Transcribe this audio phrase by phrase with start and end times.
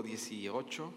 [0.00, 0.92] Capítulo 18.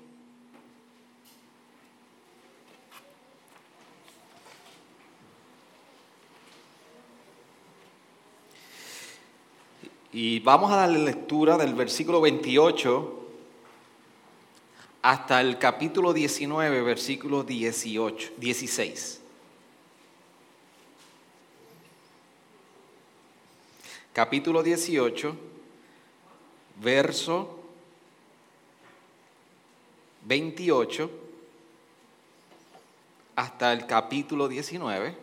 [10.13, 13.19] Y vamos a darle lectura del versículo 28
[15.01, 19.19] hasta el capítulo 19, versículo 18, 16.
[24.13, 25.35] capítulo 18,
[26.79, 27.62] verso
[30.25, 31.09] 28
[33.35, 35.15] hasta el capítulo 19,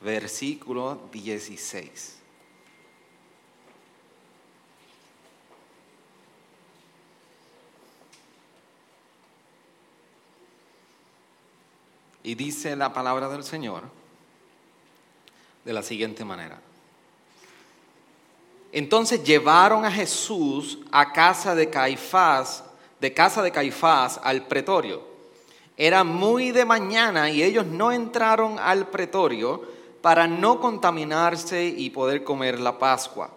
[0.00, 2.16] versículo 16.
[12.22, 13.84] Y dice la palabra del Señor
[15.64, 16.60] de la siguiente manera.
[18.72, 22.64] Entonces llevaron a Jesús a casa de Caifás,
[23.00, 25.02] de casa de Caifás al pretorio.
[25.76, 29.62] Era muy de mañana y ellos no entraron al pretorio
[30.02, 33.30] para no contaminarse y poder comer la Pascua.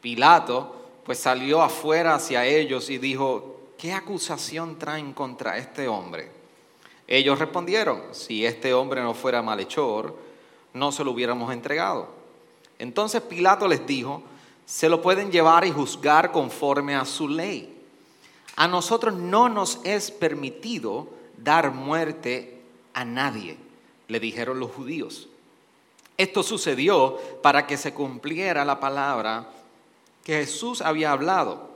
[0.00, 6.30] Pilato pues salió afuera hacia ellos y dijo, ¿qué acusación traen contra este hombre?
[7.06, 10.14] Ellos respondieron, si este hombre no fuera malhechor,
[10.74, 12.10] no se lo hubiéramos entregado.
[12.78, 14.22] Entonces Pilato les dijo,
[14.66, 17.77] se lo pueden llevar y juzgar conforme a su ley.
[18.58, 21.06] A nosotros no nos es permitido
[21.36, 22.60] dar muerte
[22.92, 23.56] a nadie,
[24.08, 25.28] le dijeron los judíos.
[26.16, 29.48] Esto sucedió para que se cumpliera la palabra
[30.24, 31.70] que Jesús había hablado,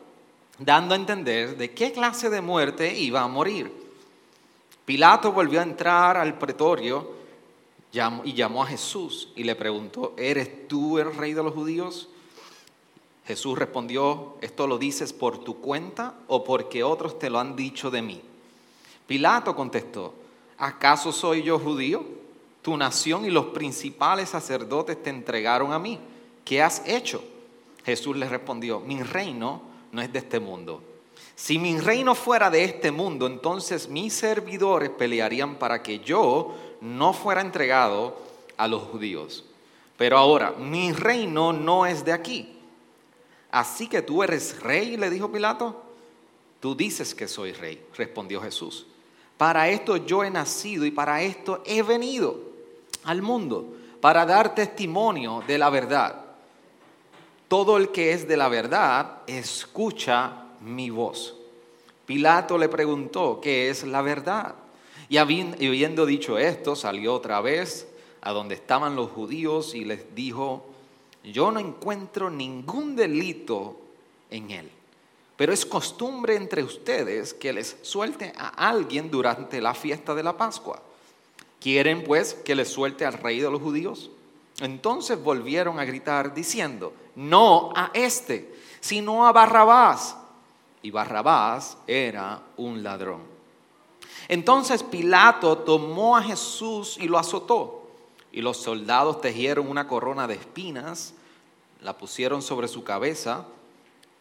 [0.58, 3.72] dando a entender de qué clase de muerte iba a morir.
[4.84, 7.12] Pilato volvió a entrar al pretorio
[8.24, 12.08] y llamó a Jesús y le preguntó, ¿eres tú el rey de los judíos?
[13.26, 17.90] Jesús respondió, ¿esto lo dices por tu cuenta o porque otros te lo han dicho
[17.90, 18.20] de mí?
[19.06, 20.14] Pilato contestó,
[20.58, 22.04] ¿acaso soy yo judío?
[22.62, 25.98] Tu nación y los principales sacerdotes te entregaron a mí.
[26.44, 27.22] ¿Qué has hecho?
[27.84, 29.62] Jesús le respondió, mi reino
[29.92, 30.82] no es de este mundo.
[31.34, 37.12] Si mi reino fuera de este mundo, entonces mis servidores pelearían para que yo no
[37.12, 38.16] fuera entregado
[38.56, 39.44] a los judíos.
[39.96, 42.58] Pero ahora, mi reino no es de aquí.
[43.52, 45.80] Así que tú eres rey, le dijo Pilato.
[46.58, 48.86] Tú dices que soy rey, respondió Jesús.
[49.36, 52.40] Para esto yo he nacido y para esto he venido
[53.04, 56.24] al mundo, para dar testimonio de la verdad.
[57.48, 61.36] Todo el que es de la verdad escucha mi voz.
[62.06, 64.54] Pilato le preguntó, ¿qué es la verdad?
[65.08, 67.86] Y habiendo dicho esto, salió otra vez
[68.22, 70.71] a donde estaban los judíos y les dijo,
[71.24, 73.76] yo no encuentro ningún delito
[74.30, 74.70] en él.
[75.36, 80.36] Pero es costumbre entre ustedes que les suelte a alguien durante la fiesta de la
[80.36, 80.82] Pascua.
[81.60, 84.10] ¿Quieren pues que les suelte al rey de los judíos?
[84.60, 90.16] Entonces volvieron a gritar diciendo, no a este, sino a Barrabás.
[90.82, 93.22] Y Barrabás era un ladrón.
[94.28, 97.81] Entonces Pilato tomó a Jesús y lo azotó
[98.32, 101.14] y los soldados tejieron una corona de espinas,
[101.82, 103.46] la pusieron sobre su cabeza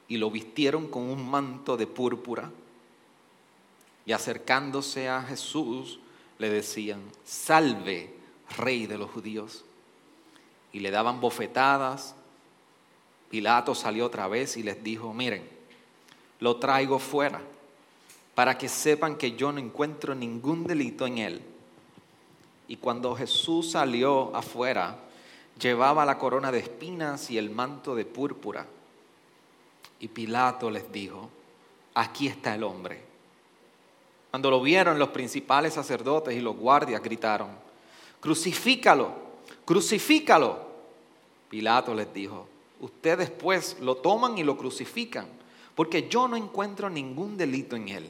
[0.07, 2.51] y lo vistieron con un manto de púrpura.
[4.05, 5.99] Y acercándose a Jesús,
[6.37, 8.13] le decían, salve,
[8.57, 9.63] rey de los judíos.
[10.73, 12.15] Y le daban bofetadas.
[13.29, 15.47] Pilato salió otra vez y les dijo, miren,
[16.41, 17.41] lo traigo fuera
[18.35, 21.41] para que sepan que yo no encuentro ningún delito en él.
[22.71, 24.95] Y cuando Jesús salió afuera,
[25.59, 28.65] llevaba la corona de espinas y el manto de púrpura.
[29.99, 31.29] Y Pilato les dijo,
[31.95, 33.03] aquí está el hombre.
[34.29, 37.49] Cuando lo vieron los principales sacerdotes y los guardias gritaron,
[38.21, 39.15] crucifícalo,
[39.65, 40.57] crucifícalo.
[41.49, 42.47] Pilato les dijo,
[42.79, 45.25] ustedes pues lo toman y lo crucifican,
[45.75, 48.09] porque yo no encuentro ningún delito en él.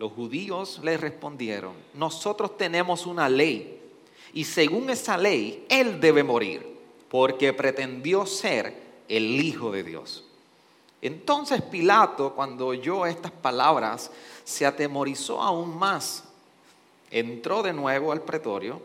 [0.00, 3.78] Los judíos le respondieron, nosotros tenemos una ley
[4.32, 6.66] y según esa ley, él debe morir
[7.10, 10.24] porque pretendió ser el Hijo de Dios.
[11.02, 14.10] Entonces Pilato, cuando oyó estas palabras,
[14.42, 16.24] se atemorizó aún más.
[17.10, 18.80] Entró de nuevo al pretorio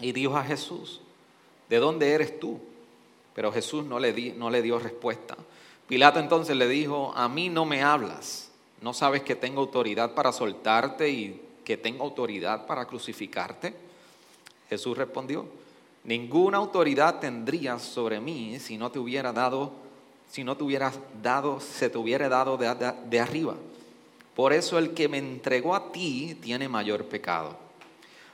[0.00, 1.02] y dijo a Jesús,
[1.68, 2.58] ¿de dónde eres tú?
[3.32, 5.36] Pero Jesús no le, di, no le dio respuesta.
[5.86, 8.41] Pilato entonces le dijo, a mí no me hablas,
[8.82, 13.74] ¿no sabes que tengo autoridad para soltarte y que tengo autoridad para crucificarte?
[14.68, 15.46] Jesús respondió,
[16.04, 19.72] ninguna autoridad tendrías sobre mí si no te hubiera dado,
[20.28, 23.54] si no te hubieras dado, se te hubiera dado de, de, arriba.
[24.34, 27.56] Por eso el que me entregó a ti tiene mayor pecado.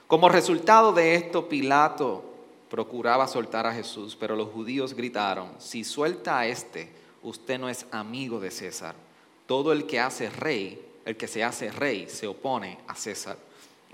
[0.06, 2.24] Como resultado de esto, Pilato
[2.70, 6.90] procuraba soltar a Jesús, pero los judíos gritaron, si suelta a este,
[7.22, 9.07] usted no es amigo de César.
[9.48, 13.38] Todo el que hace rey, el que se hace rey, se opone a César.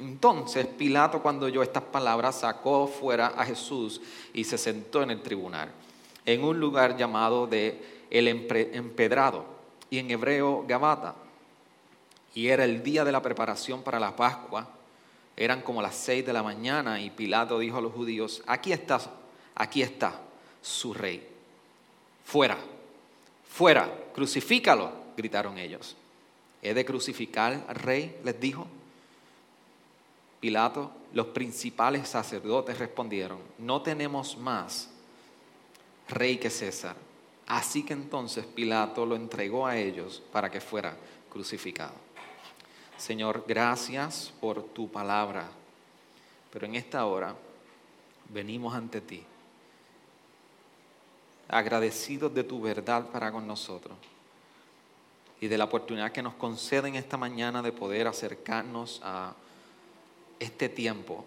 [0.01, 4.01] Entonces Pilato cuando oyó estas palabras sacó fuera a Jesús
[4.33, 5.71] y se sentó en el tribunal,
[6.27, 9.45] en un lugar llamado de el empedrado
[9.91, 11.15] y en hebreo Gabata.
[12.35, 14.69] Y era el día de la preparación para la Pascua.
[15.37, 19.01] Eran como las seis de la mañana y Pilato dijo a los judíos, aquí está,
[19.55, 20.21] aquí está
[20.61, 21.25] su rey.
[22.25, 22.59] Fuera,
[23.49, 25.97] fuera, crucifícalo, gritaron ellos.
[26.65, 28.19] ¿He de crucificar al rey?
[28.25, 28.67] les dijo.
[30.41, 34.91] Pilato, los principales sacerdotes respondieron, no tenemos más
[36.09, 36.97] rey que César.
[37.47, 40.97] Así que entonces Pilato lo entregó a ellos para que fuera
[41.31, 41.95] crucificado.
[42.97, 45.49] Señor, gracias por tu palabra,
[46.51, 47.35] pero en esta hora
[48.31, 49.23] venimos ante ti,
[51.49, 53.97] agradecidos de tu verdad para con nosotros
[55.45, 59.35] y de la oportunidad que nos conceden esta mañana de poder acercarnos a
[60.39, 61.23] este tiempo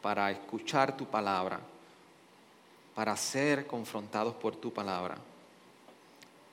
[0.00, 1.58] para escuchar tu palabra,
[2.94, 5.16] para ser confrontados por tu palabra.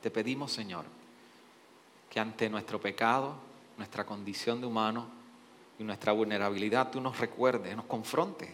[0.02, 0.84] Te pedimos, Señor,
[2.10, 3.36] que ante nuestro pecado,
[3.78, 5.06] nuestra condición de humano
[5.78, 8.50] y nuestra vulnerabilidad, tú nos recuerdes, nos confrontes,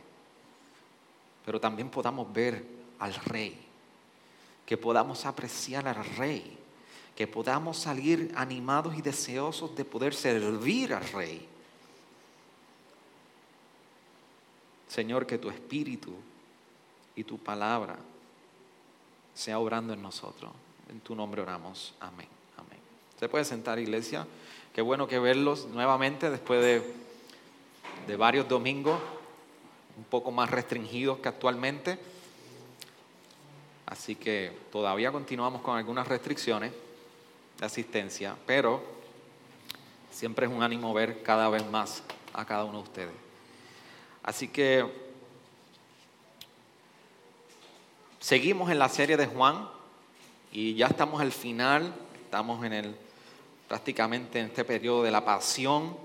[1.45, 2.65] pero también podamos ver
[2.99, 3.57] al Rey,
[4.65, 6.64] que podamos apreciar al Rey,
[7.15, 11.47] que podamos salir animados y deseosos de poder servir al Rey
[14.95, 16.13] Señor, que tu espíritu
[17.17, 17.97] y tu palabra
[19.33, 20.53] sea obrando en nosotros.
[20.89, 21.93] En tu nombre oramos.
[21.99, 22.29] Amén.
[22.55, 22.79] Amén.
[23.19, 24.25] Se puede sentar, iglesia.
[24.73, 26.93] Qué bueno que verlos nuevamente después de,
[28.07, 28.97] de varios domingos,
[29.97, 31.99] un poco más restringidos que actualmente.
[33.87, 36.71] Así que todavía continuamos con algunas restricciones
[37.59, 38.83] de asistencia, pero
[40.11, 42.03] siempre es un ánimo ver cada vez más
[42.33, 43.13] a cada uno de ustedes.
[44.23, 44.85] Así que
[48.19, 49.69] seguimos en la serie de Juan
[50.51, 51.93] y ya estamos al final,
[52.23, 52.95] estamos en el
[53.67, 55.97] prácticamente en este periodo de la pasión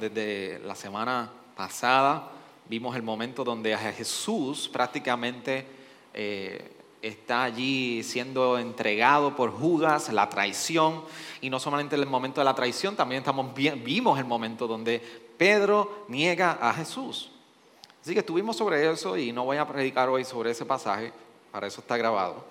[0.00, 2.30] desde la semana pasada
[2.68, 5.66] vimos el momento donde a Jesús prácticamente
[6.12, 6.72] eh,
[7.08, 11.02] está allí siendo entregado por Judas, la traición,
[11.40, 15.00] y no solamente el momento de la traición, también estamos, vimos el momento donde
[15.36, 17.30] Pedro niega a Jesús.
[18.00, 21.12] Así que estuvimos sobre eso y no voy a predicar hoy sobre ese pasaje,
[21.52, 22.44] para eso está grabado.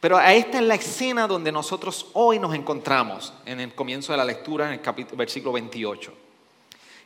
[0.00, 4.24] Pero esta es la escena donde nosotros hoy nos encontramos en el comienzo de la
[4.24, 6.29] lectura, en el capítulo, versículo 28.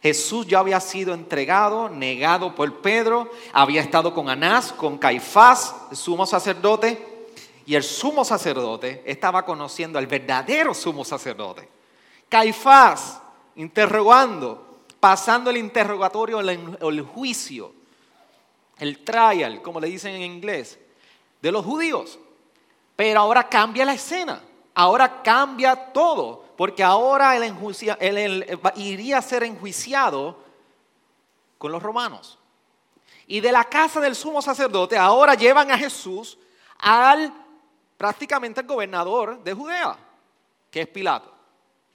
[0.04, 5.96] Jesús ya había sido entregado, negado por Pedro, había estado con Anás, con Caifás, el
[5.96, 7.26] sumo sacerdote,
[7.64, 11.66] y el sumo sacerdote estaba conociendo al verdadero sumo sacerdote.
[12.28, 13.18] Caifás,
[13.56, 17.72] interrogando, pasando el interrogatorio, el, juicio,
[18.76, 20.78] el trial, como le dicen en inglés,
[21.40, 22.18] de los judíos.
[22.94, 24.42] Pero ahora cambia la escena,
[24.74, 30.38] ahora cambia todo, porque ahora él, iría a ser enjuiciado
[31.58, 32.38] con los romanos.
[33.26, 36.38] Y de la casa del sumo sacerdote ahora llevan a Jesús
[36.78, 37.32] al
[37.96, 39.96] prácticamente al gobernador de Judea,
[40.70, 41.32] que es Pilato.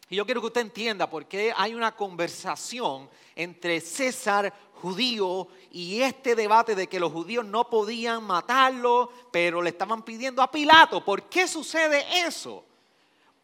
[0.10, 4.52] Y yo quiero que usted entienda por qué hay una conversación entre César
[4.82, 10.42] judío y este debate de que los judíos no podían matarlo, pero le estaban pidiendo
[10.42, 11.04] a Pilato.
[11.04, 12.64] ¿Por qué sucede eso?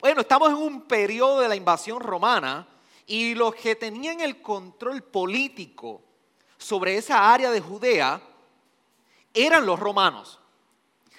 [0.05, 2.67] Bueno, estamos en un periodo de la invasión romana
[3.07, 6.03] y los que tenían el control político
[6.59, 8.21] sobre esa área de Judea
[9.33, 10.39] eran los romanos.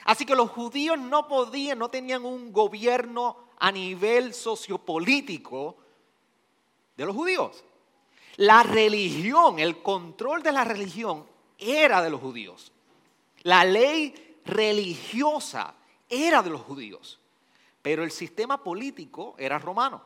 [0.04, 5.78] Así que los judíos no podían, no tenían un gobierno a nivel sociopolítico
[6.96, 7.64] de los judíos.
[8.36, 11.26] La religión, el control de la religión
[11.58, 12.70] era de los judíos.
[13.42, 15.74] La ley religiosa
[16.08, 17.18] era de los judíos.
[17.86, 20.02] Pero el sistema político era romano.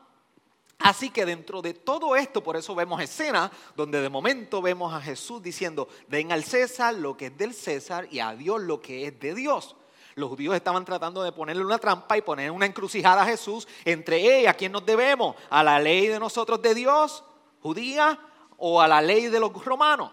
[0.80, 5.00] Así que dentro de todo esto, por eso vemos escenas donde de momento vemos a
[5.00, 9.06] Jesús diciendo, den al César lo que es del César y a Dios lo que
[9.06, 9.76] es de Dios.
[10.14, 14.46] Los judíos estaban tratando de ponerle una trampa y poner una encrucijada a Jesús entre
[14.46, 15.34] ¿a quién nos debemos?
[15.48, 17.24] ¿A la ley de nosotros de Dios,
[17.62, 18.20] judía,
[18.58, 20.12] o a la ley de los romanos?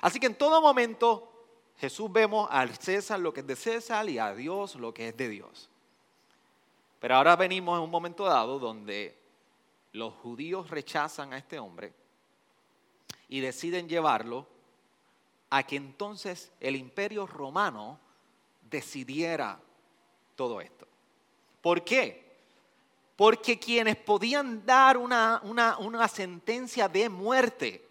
[0.00, 1.30] Así que en todo momento
[1.76, 5.16] Jesús vemos al César lo que es de César y a Dios lo que es
[5.18, 5.67] de Dios.
[7.00, 9.16] Pero ahora venimos en un momento dado donde
[9.92, 11.92] los judíos rechazan a este hombre
[13.28, 14.46] y deciden llevarlo
[15.50, 17.98] a que entonces el imperio romano
[18.62, 19.60] decidiera
[20.34, 20.86] todo esto.
[21.62, 22.26] ¿Por qué?
[23.16, 27.86] Porque quienes podían dar una, sentencia de muerte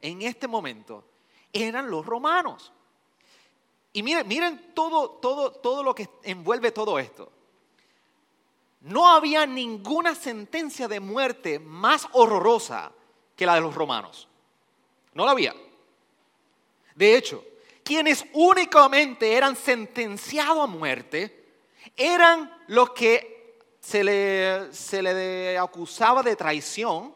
[0.00, 1.04] en este momento
[1.52, 2.72] eran los romanos.
[3.92, 7.30] Y miren, miren todo, todo, todo lo que envuelve todo esto
[8.82, 12.92] no había ninguna sentencia de muerte más horrorosa
[13.36, 14.28] que la de los romanos.
[15.14, 15.54] No la había.
[16.94, 17.44] De hecho,
[17.84, 21.38] quienes únicamente eran sentenciados a muerte
[21.96, 27.14] eran los que se le, acusaba de traición,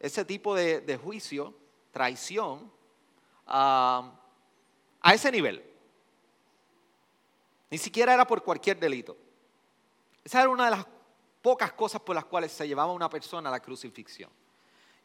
[0.00, 1.54] ese tipo de, juicio,
[1.90, 2.70] traición,
[3.46, 4.12] a
[5.12, 5.62] ese nivel.
[7.70, 9.16] Ni siquiera era por cualquier delito.
[10.26, 10.84] Esa era una de las
[11.40, 14.28] pocas cosas por las cuales se llevaba una persona a la crucifixión.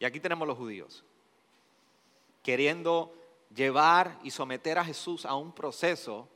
[0.00, 1.04] Y aquí tenemos los judíos,
[2.42, 3.14] queriendo
[3.54, 6.28] llevar y someter a Jesús a un proceso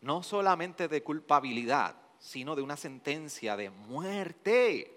[0.00, 4.90] no solamente de culpabilidad, sino de una sentencia de muerte.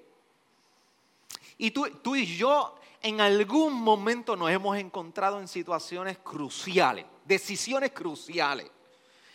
[1.58, 7.92] Y tú, tú, y yo en algún momento nos hemos encontrado en situaciones cruciales, decisiones
[7.92, 8.72] cruciales.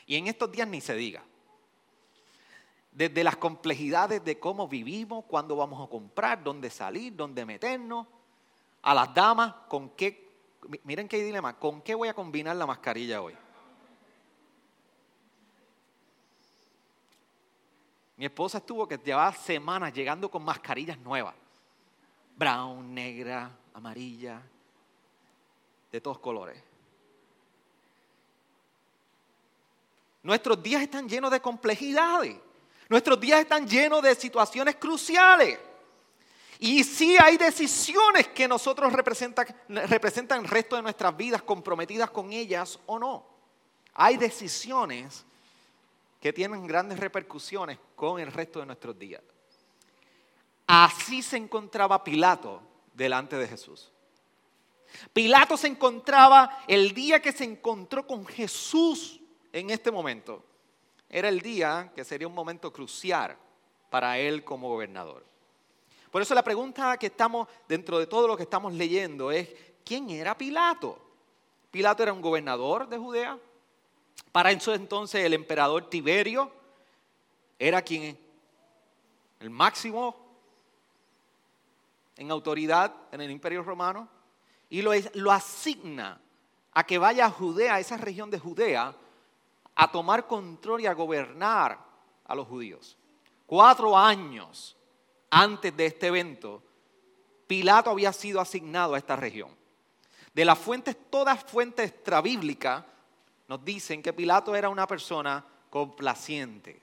[0.07, 1.23] Y en estos días ni se diga
[2.93, 8.07] desde las complejidades de cómo vivimos, cuándo vamos a comprar, dónde salir, dónde meternos,
[8.83, 10.31] a las damas, con qué,
[10.85, 13.35] miren qué dilema, ¿con qué voy a combinar la mascarilla hoy?
[18.17, 21.35] Mi esposa estuvo que llevaba semanas llegando con mascarillas nuevas,
[22.37, 24.43] brown, negra, amarilla,
[25.91, 26.63] de todos colores.
[30.23, 32.37] Nuestros días están llenos de complejidades.
[32.93, 35.59] Nuestros días están llenos de situaciones cruciales.
[36.59, 42.35] Y sí hay decisiones que nosotros representan, representan el resto de nuestras vidas comprometidas con
[42.35, 43.27] ellas o no.
[43.95, 45.25] Hay decisiones
[46.21, 49.23] que tienen grandes repercusiones con el resto de nuestros días.
[50.67, 52.61] Así se encontraba Pilato
[52.93, 53.91] delante de Jesús.
[55.15, 59.19] Pilato se encontraba el día que se encontró con Jesús
[59.51, 60.45] en este momento
[61.13, 63.37] era el día que sería un momento crucial
[63.91, 65.23] para él como gobernador.
[66.11, 69.49] Por eso la pregunta que estamos dentro de todo lo que estamos leyendo es,
[69.85, 70.99] ¿quién era Pilato?
[71.71, 73.39] Pilato era un gobernador de Judea.
[74.33, 76.51] Para eso entonces el emperador Tiberio
[77.59, 78.19] era quien,
[79.39, 80.17] el máximo
[82.17, 84.09] en autoridad en el imperio romano,
[84.71, 86.21] y lo, lo asigna
[86.73, 88.95] a que vaya a Judea, a esa región de Judea,
[89.83, 91.77] a tomar control y a gobernar
[92.25, 92.97] a los judíos.
[93.47, 94.77] Cuatro años
[95.29, 96.63] antes de este evento,
[97.49, 99.51] Pilato había sido asignado a esta región.
[100.33, 102.85] De las fuentes, todas fuentes extrabíblicas,
[103.49, 106.81] nos dicen que Pilato era una persona complaciente.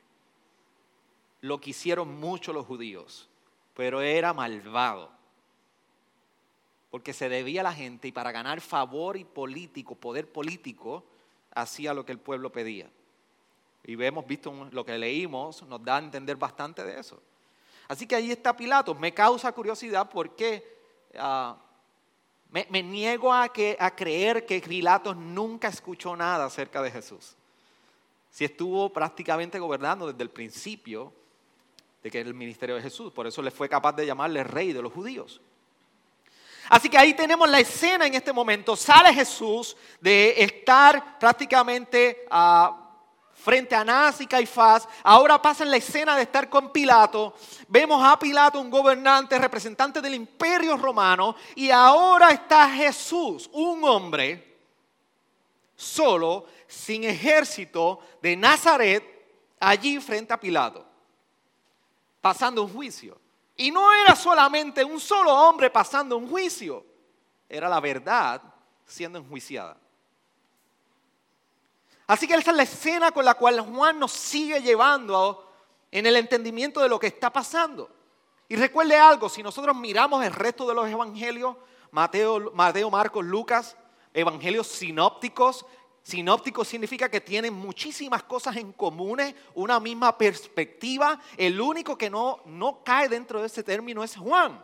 [1.40, 3.30] Lo quisieron mucho los judíos,
[3.76, 5.10] pero era malvado.
[6.92, 11.06] Porque se debía a la gente y para ganar favor y político, poder político,
[11.54, 12.90] hacía lo que el pueblo pedía.
[13.84, 17.22] Y vemos, visto lo que leímos, nos da a entender bastante de eso.
[17.88, 18.94] Así que ahí está Pilato.
[18.94, 20.64] Me causa curiosidad porque
[21.18, 21.58] ah,
[22.52, 27.36] me, niego a, que, a creer que Pilato nunca escuchó nada acerca de Jesús.
[28.30, 31.14] Si estuvo prácticamente gobernando desde el principio
[32.04, 33.12] de que era el ministerio de Jesús.
[33.12, 35.42] Por eso le fue capaz de llamarle rey de los judíos.
[36.70, 38.76] Así que ahí tenemos la escena en este momento.
[38.76, 42.90] Sale Jesús de estar prácticamente ah,
[43.34, 44.88] frente a Anás y Caifás.
[45.04, 47.34] Ahora pasa en la escena de estar con Pilato.
[47.68, 51.36] Vemos a Pilato, un gobernante, representante del imperio romano.
[51.56, 54.58] Y ahora está Jesús, un hombre
[55.76, 59.04] solo, sin ejército de Nazaret,
[59.60, 60.86] allí frente a Pilato,
[62.22, 63.18] pasando un juicio.
[63.60, 66.86] Y no era solamente un solo hombre pasando un juicio,
[67.50, 68.42] era la verdad
[68.86, 69.76] siendo enjuiciada.
[72.08, 75.46] Así que esa es la escena con la cual Juan nos sigue llevando
[75.92, 77.90] en el entendimiento de lo que está pasando.
[78.48, 81.58] Y recuerde algo, si nosotros miramos el resto de los evangelios,
[81.92, 83.76] Mateo, Mateo Marcos, Lucas,
[84.14, 85.66] evangelios sinópticos,
[86.10, 89.22] Sinóptico significa que tienen muchísimas cosas en común,
[89.54, 91.20] una misma perspectiva.
[91.38, 94.62] El único que no, no cae dentro de ese término es Juan.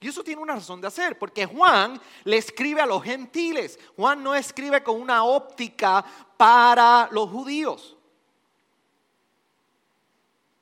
[0.00, 3.78] Y eso tiene una razón de hacer, porque Juan le escribe a los gentiles.
[3.96, 6.04] Juan no escribe con una óptica
[6.36, 7.96] para los judíos.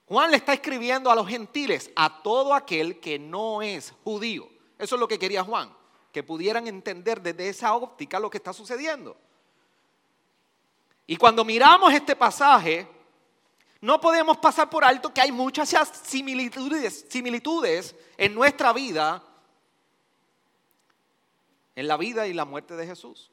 [0.07, 4.49] Juan le está escribiendo a los gentiles, a todo aquel que no es judío.
[4.79, 5.73] Eso es lo que quería Juan,
[6.13, 9.17] que pudieran entender desde esa óptica lo que está sucediendo.
[11.11, 12.87] Y cuando miramos este pasaje,
[13.81, 15.71] no podemos pasar por alto que hay muchas
[16.03, 19.25] similitudes, en nuestra vida,
[21.75, 23.31] en la vida y la muerte de Jesús.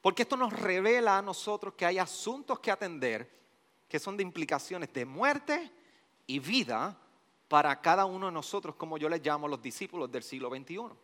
[0.00, 3.30] Porque esto nos revela a nosotros que hay asuntos que atender
[3.90, 5.70] que son de implicaciones de muerte
[6.26, 6.96] y vida
[7.46, 10.96] para cada uno de nosotros, como yo les llamo los discípulos del siglo XXI.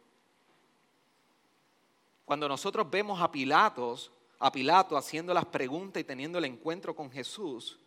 [2.25, 4.11] Cuando nosotros vemos a Pilatos
[4.43, 7.79] a Pilato haciendo las preguntas y teniendo el encuentro con Jesús,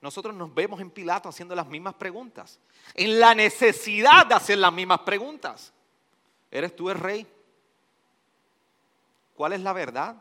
[0.00, 2.58] nosotros nos vemos en Pilato haciendo las mismas preguntas,
[2.94, 5.72] en la necesidad de hacer las mismas preguntas.
[6.50, 7.24] ¿Eres tú el rey?
[9.36, 10.16] ¿Cuál es la verdad?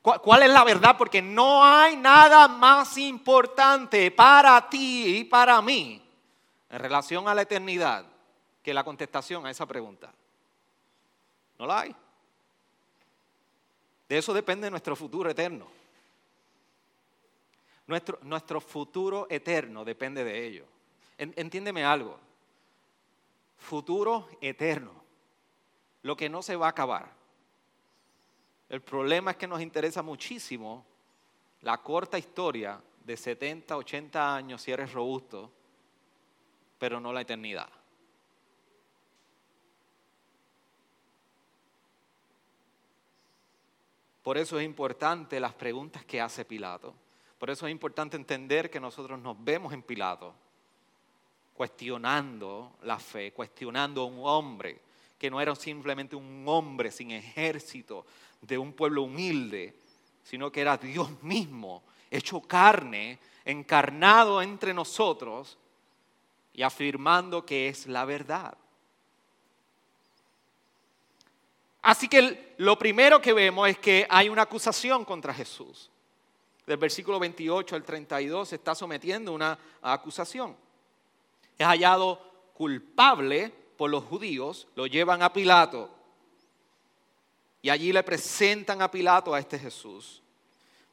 [0.00, 0.96] ¿Cuál es la verdad?
[0.96, 6.02] Porque no hay nada más importante para ti y para mí
[6.70, 8.06] en relación a la eternidad
[8.62, 10.10] que la contestación a esa pregunta.
[11.58, 11.96] No la hay.
[14.08, 15.66] De eso depende nuestro futuro eterno.
[17.86, 20.64] Nuestro, nuestro futuro eterno depende de ello.
[21.18, 22.18] Entiéndeme algo.
[23.58, 24.92] Futuro eterno.
[26.02, 27.10] Lo que no se va a acabar.
[28.68, 30.84] El problema es que nos interesa muchísimo
[31.62, 35.50] la corta historia de 70, 80 años si eres robusto,
[36.78, 37.68] pero no la eternidad.
[44.28, 46.94] Por eso es importante las preguntas que hace Pilato.
[47.38, 50.34] Por eso es importante entender que nosotros nos vemos en Pilato,
[51.54, 54.82] cuestionando la fe, cuestionando a un hombre
[55.18, 58.04] que no era simplemente un hombre sin ejército
[58.42, 59.74] de un pueblo humilde,
[60.22, 65.56] sino que era Dios mismo, hecho carne, encarnado entre nosotros
[66.52, 68.58] y afirmando que es la verdad.
[71.88, 75.90] Así que lo primero que vemos es que hay una acusación contra Jesús.
[76.66, 80.54] Del versículo 28 al 32 se está sometiendo una acusación.
[81.56, 82.20] Es hallado
[82.52, 85.88] culpable por los judíos, lo llevan a Pilato
[87.62, 90.22] y allí le presentan a Pilato a este Jesús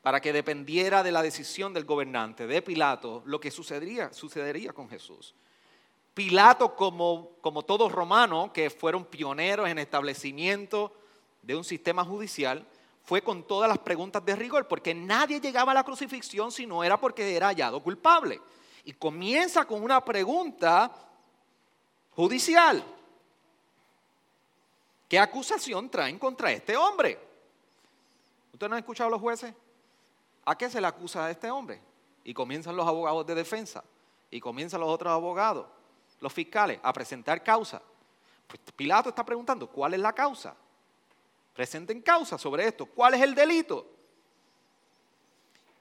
[0.01, 4.87] para que dependiera de la decisión del gobernante, de Pilato, lo que sucedería, sucedería con
[4.87, 5.35] Jesús.
[6.15, 10.93] Pilato, como, como todos romanos que fueron pioneros en establecimiento
[11.41, 12.65] de un sistema judicial,
[13.03, 16.85] fue con todas las preguntas de rigor, porque nadie llegaba a la crucifixión si no
[16.85, 18.39] era porque era hallado culpable.
[18.85, 20.89] Y comienza con una pregunta
[22.11, 22.81] judicial.
[25.09, 27.19] ¿Qué acusación traen contra este hombre?
[28.53, 29.53] ¿Ustedes no han escuchado a los jueces?
[30.45, 31.81] ¿A qué se le acusa a este hombre?
[32.23, 33.83] Y comienzan los abogados de defensa
[34.31, 35.67] y comienzan los otros abogados
[36.19, 37.81] los fiscales a presentar causa.
[38.47, 40.55] Pues Pilato está preguntando, ¿cuál es la causa?
[41.53, 42.85] Presenten causa sobre esto.
[42.85, 43.85] ¿Cuál es el delito?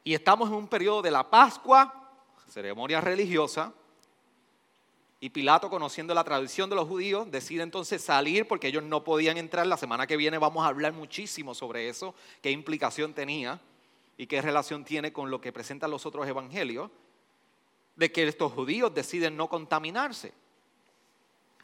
[0.02, 2.10] Y estamos en un periodo de la Pascua,
[2.48, 3.72] ceremonia religiosa,
[5.24, 9.38] y Pilato, conociendo la tradición de los judíos, decide entonces salir porque ellos no podían
[9.38, 9.66] entrar.
[9.66, 13.58] La semana que viene vamos a hablar muchísimo sobre eso, qué implicación tenía
[14.18, 16.90] y qué relación tiene con lo que presentan los otros evangelios
[17.96, 20.32] de que estos judíos deciden no contaminarse.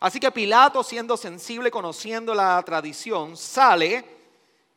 [0.01, 4.05] Así que Pilato, siendo sensible, conociendo la tradición, sale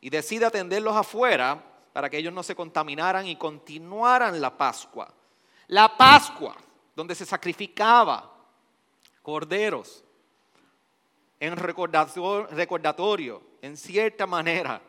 [0.00, 1.62] y decide atenderlos afuera
[1.92, 5.12] para que ellos no se contaminaran y continuaran la Pascua.
[5.68, 6.56] La Pascua,
[6.94, 8.30] donde se sacrificaba
[9.22, 10.04] corderos
[11.40, 14.82] en recordatorio, en cierta manera,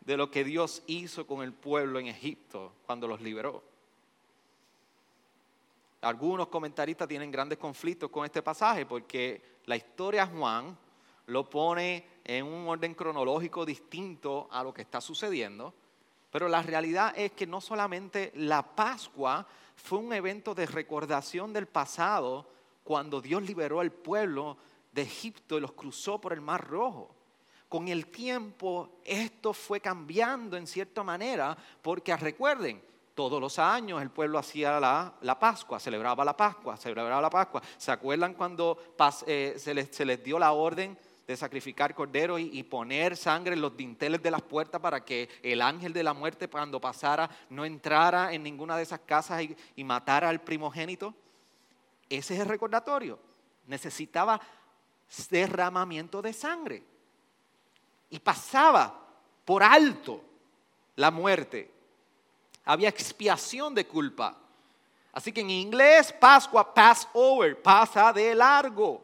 [0.00, 3.62] de lo que Dios hizo con el pueblo en Egipto cuando los liberó.
[6.06, 10.78] Algunos comentaristas tienen grandes conflictos con este pasaje porque la historia de Juan
[11.26, 15.74] lo pone en un orden cronológico distinto a lo que está sucediendo,
[16.30, 21.66] pero la realidad es que no solamente la Pascua fue un evento de recordación del
[21.66, 22.46] pasado
[22.84, 24.58] cuando Dios liberó al pueblo
[24.92, 27.10] de Egipto y los cruzó por el Mar Rojo.
[27.68, 32.80] Con el tiempo esto fue cambiando en cierta manera, porque recuerden,
[33.16, 37.62] todos los años el pueblo hacía la, Pascua, celebraba la Pascua, celebraba la Pascua.
[37.78, 38.78] ¿Se acuerdan cuando
[39.26, 44.22] eh, se, les, dio la orden de sacrificar cordero y, poner sangre en los dinteles
[44.22, 48.42] de las puertas para que el ángel de la muerte cuando pasara no entrara en
[48.42, 49.42] ninguna de esas casas
[49.74, 51.14] y matara al primogénito?
[52.10, 53.18] Ese es el recordatorio.
[53.66, 54.38] Necesitaba
[55.30, 56.82] derramamiento de sangre.
[58.10, 58.94] Y pasaba
[59.44, 60.22] por alto
[60.96, 61.75] la muerte.
[62.66, 64.36] Había expiación de culpa.
[65.12, 69.02] Así que en inglés, Pascua, Passover, pasa de largo.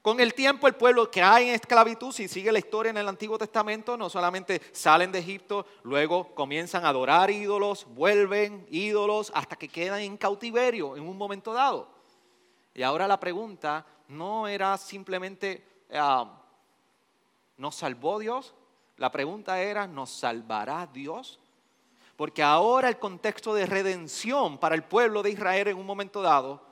[0.00, 3.38] Con el tiempo el pueblo cae en esclavitud, si sigue la historia en el Antiguo
[3.38, 9.68] Testamento, no solamente salen de Egipto, luego comienzan a adorar ídolos, vuelven ídolos hasta que
[9.68, 11.88] quedan en cautiverio en un momento dado.
[12.74, 16.40] Y ahora la pregunta no era simplemente, ah,
[17.58, 18.54] ¿nos salvó Dios?
[18.96, 21.38] La pregunta era, ¿nos salvará Dios?
[22.22, 26.62] Porque ahora el contexto de redención para el pueblo de Israel en un momento dado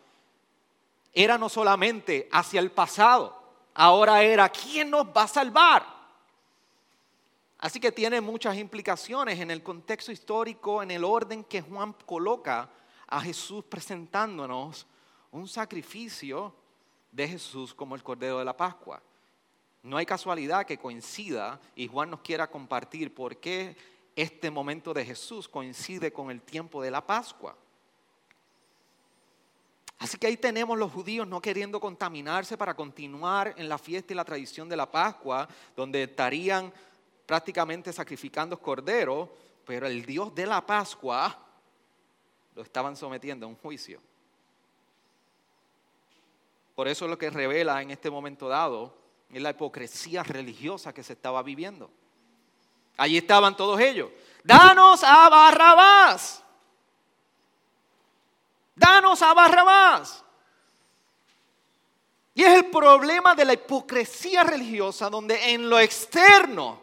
[1.12, 3.36] era no solamente hacia el pasado,
[3.74, 5.84] ahora era, ¿quién nos va a salvar?
[7.58, 12.70] Así que tiene muchas implicaciones en el contexto histórico, en el orden que Juan coloca
[13.08, 14.86] a Jesús presentándonos
[15.32, 16.54] un sacrificio
[17.10, 19.02] de Jesús como el Cordero de la Pascua.
[19.82, 23.74] No hay casualidad que coincida y Juan nos quiera compartir por qué
[24.20, 27.56] este momento de Jesús coincide con el tiempo de la Pascua.
[29.98, 34.16] Así que ahí tenemos los judíos no queriendo contaminarse para continuar en la fiesta y
[34.16, 36.72] la tradición de la Pascua, donde estarían
[37.26, 41.46] prácticamente sacrificando cordero, pero el Dios de la Pascua
[42.54, 44.00] lo estaban sometiendo a un juicio.
[46.74, 48.96] Por eso lo que revela en este momento dado
[49.30, 51.90] es la hipocresía religiosa que se estaba viviendo.
[53.00, 54.10] Allí estaban todos ellos.
[54.44, 56.44] Danos a Barrabás.
[58.74, 60.22] Danos a Barrabás.
[62.34, 66.78] Y es el problema de la hipocresía religiosa donde en lo externo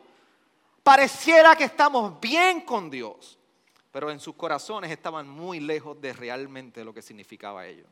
[0.82, 3.38] pareciera que estamos bien con Dios,
[3.92, 7.86] pero en sus corazones estaban muy lejos de realmente lo que significaba ello.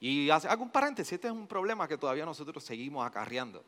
[0.00, 3.64] Y hago un paréntesis, este es un problema que todavía nosotros seguimos acarreando.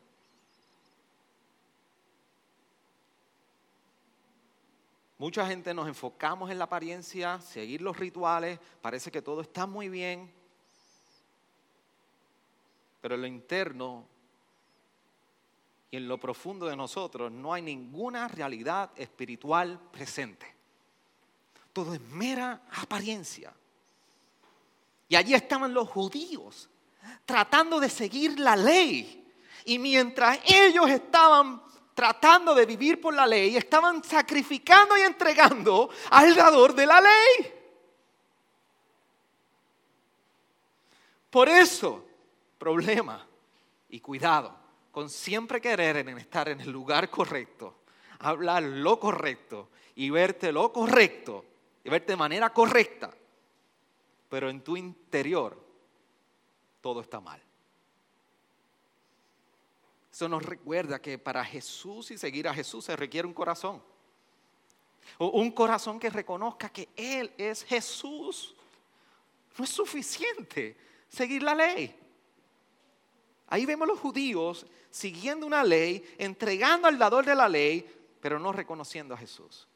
[5.19, 9.89] Mucha gente nos enfocamos en la apariencia, seguir los rituales, parece que todo está muy
[9.89, 10.31] bien,
[13.01, 14.07] pero en lo interno
[15.91, 20.55] y en lo profundo de nosotros no hay ninguna realidad espiritual presente.
[21.73, 23.53] Todo es mera apariencia.
[25.09, 26.69] Y allí estaban los judíos
[27.25, 29.29] tratando de seguir la ley.
[29.65, 31.61] Y mientras ellos estaban
[31.99, 37.53] tratando de vivir por la ley, estaban sacrificando y entregando al dador de la ley.
[41.29, 42.05] Por eso,
[42.57, 43.27] problema
[43.89, 44.55] y cuidado
[44.91, 47.81] con siempre querer estar en el lugar correcto,
[48.19, 51.43] hablar lo correcto y verte lo correcto
[51.83, 53.11] y verte de manera correcta
[54.29, 55.57] pero en tu interior
[56.79, 57.41] todo está mal.
[60.19, 63.81] Eso nos recuerda que para Jesús y seguir a Jesús se requiere un corazón.
[65.17, 68.53] Un corazón que reconozca que Él es Jesús.
[69.57, 70.75] No es suficiente
[71.07, 71.97] seguir la ley.
[73.47, 78.51] Ahí vemos los judíos siguiendo una ley, entregando al dador de la ley, pero no
[78.51, 79.69] reconociendo a Jesús.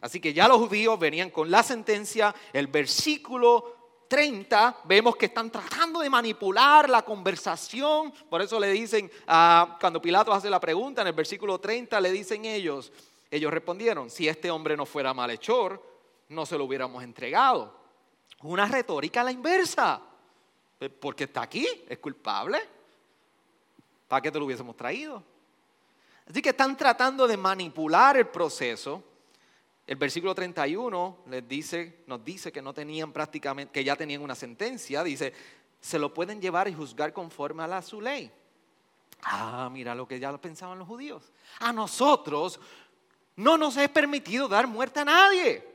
[0.00, 3.77] Así que ya los judíos venían con la sentencia, el versículo
[4.08, 8.12] 30, vemos que están tratando de manipular la conversación.
[8.28, 12.44] Por eso le dicen, cuando Pilato hace la pregunta, en el versículo 30 le dicen
[12.44, 12.90] ellos,
[13.30, 15.82] ellos respondieron, si este hombre no fuera malhechor,
[16.30, 17.76] no se lo hubiéramos entregado.
[18.42, 20.00] Una retórica a la inversa.
[21.00, 22.60] Porque está aquí, es culpable.
[24.06, 25.22] ¿Para qué te lo hubiésemos traído?
[26.30, 29.02] Así que están tratando de manipular el proceso
[29.88, 34.34] el versículo 31 les dice, nos dice que no tenían prácticamente, que ya tenían una
[34.34, 35.32] sentencia, dice,
[35.80, 38.30] se lo pueden llevar y juzgar conforme a la, su ley.
[39.22, 41.32] Ah, mira lo que ya lo pensaban los judíos.
[41.60, 42.60] A nosotros
[43.36, 45.66] no nos es permitido dar muerte a nadie.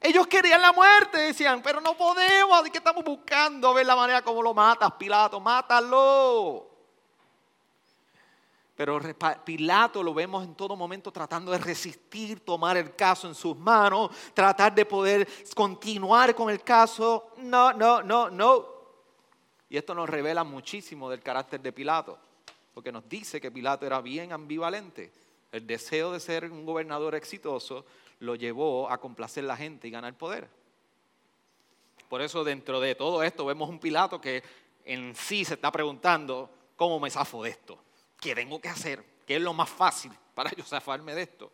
[0.00, 4.22] Ellos querían la muerte, decían, pero no podemos, así que estamos buscando ver la manera
[4.22, 6.73] como lo matas, Pilato, mátalo.
[8.76, 9.00] Pero
[9.44, 14.10] Pilato lo vemos en todo momento tratando de resistir, tomar el caso en sus manos,
[14.34, 17.30] tratar de poder continuar con el caso.
[17.36, 18.66] No, no, no, no.
[19.68, 22.18] Y esto nos revela muchísimo del carácter de Pilato,
[22.74, 25.12] porque nos dice que Pilato era bien ambivalente.
[25.52, 27.84] El deseo de ser un gobernador exitoso
[28.18, 30.48] lo llevó a complacer la gente y ganar poder.
[32.08, 34.42] Por eso dentro de todo esto vemos un Pilato que
[34.84, 37.78] en sí se está preguntando, ¿cómo me zafo de esto?
[38.20, 39.04] ¿Qué tengo que hacer?
[39.26, 41.52] ¿Qué es lo más fácil para yo zafarme de esto?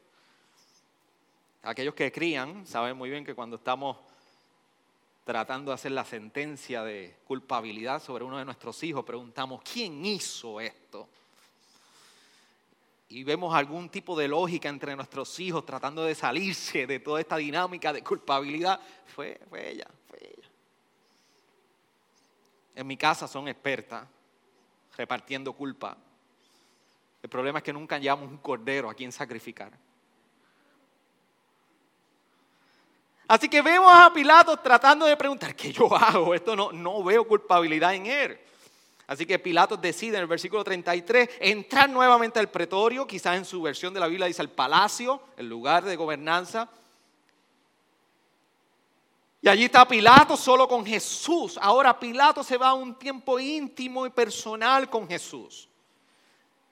[1.63, 3.99] Aquellos que crían saben muy bien que cuando estamos
[5.25, 10.61] tratando de hacer la sentencia de culpabilidad sobre uno de nuestros hijos, preguntamos, ¿quién hizo
[10.61, 11.09] esto?
[13.11, 17.37] Y vemos algún tipo de lógica entre nuestros hijos tratando de salirse de toda esta
[17.37, 18.81] dinámica de culpabilidad.
[19.15, 20.49] Fue, fue ella, fue ella.
[22.77, 24.07] En mi casa son expertas
[24.97, 25.97] repartiendo culpa.
[27.23, 29.73] El problema es que nunca llevamos un cordero a quien sacrificar.
[33.29, 36.35] Así que vemos a Pilato tratando de preguntar, ¿qué yo hago?
[36.35, 38.41] Esto no, no veo culpabilidad en él.
[39.07, 43.63] Así que Pilato decide en el versículo 33 entrar nuevamente al pretorio, quizás en su
[43.63, 46.69] versión de la Biblia dice el palacio, el lugar de gobernanza.
[49.43, 51.59] Y allí está Pilato solo con Jesús.
[51.63, 55.70] Ahora Pilato se va a un tiempo íntimo y personal con Jesús.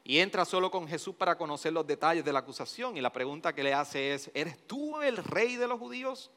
[0.09, 2.97] Y entra solo con Jesús para conocer los detalles de la acusación.
[2.97, 6.31] Y la pregunta que le hace es, ¿eres tú el rey de los judíos?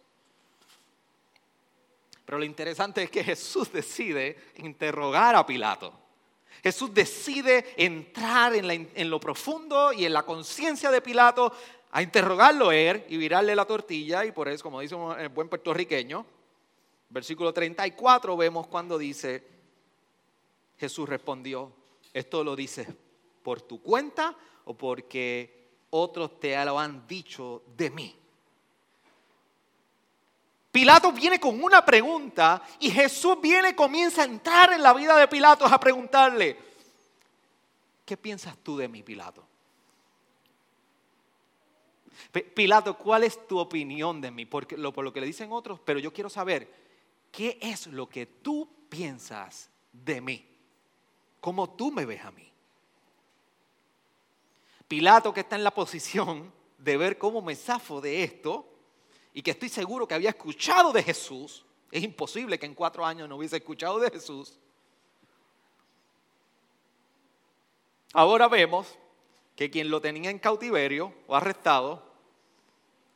[2.26, 5.94] Pero lo interesante es que Jesús decide interrogar a Pilato.
[6.62, 11.54] Jesús decide entrar en, lo profundo y en la conciencia de Pilato
[11.92, 14.26] a interrogarlo él y virarle la tortilla.
[14.26, 16.26] Y por eso, como dice el buen puertorriqueño,
[17.08, 19.48] versículo 34 vemos cuando dice,
[20.78, 21.72] Jesús respondió,
[22.14, 22.90] ¿esto lo dices
[23.44, 28.16] por tu cuenta o porque otros te lo han dicho de mí?
[30.72, 35.18] Pilato viene con una pregunta y Jesús viene y comienza a entrar en la vida
[35.18, 36.58] de Pilato a preguntarle,
[38.06, 39.46] ¿qué piensas tú de mí, Pilato?
[42.54, 44.46] Pilato, ¿cuál es tu opinión de mí?
[44.46, 46.74] Porque, lo, por lo que le dicen otros, pero yo quiero saber,
[47.32, 50.48] ¿qué es lo que tú piensas de mí?
[51.42, 52.51] ¿Cómo tú me ves a mí?
[54.92, 58.68] Pilato que está en la posición de ver cómo me zafo de esto,
[59.34, 63.30] y que estoy seguro que había escuchado de Jesús, es imposible que en cuatro años
[63.30, 64.60] no hubiese escuchado de Jesús.
[68.12, 68.98] Ahora vemos
[69.56, 72.04] que quien lo tenía en cautiverio o arrestado,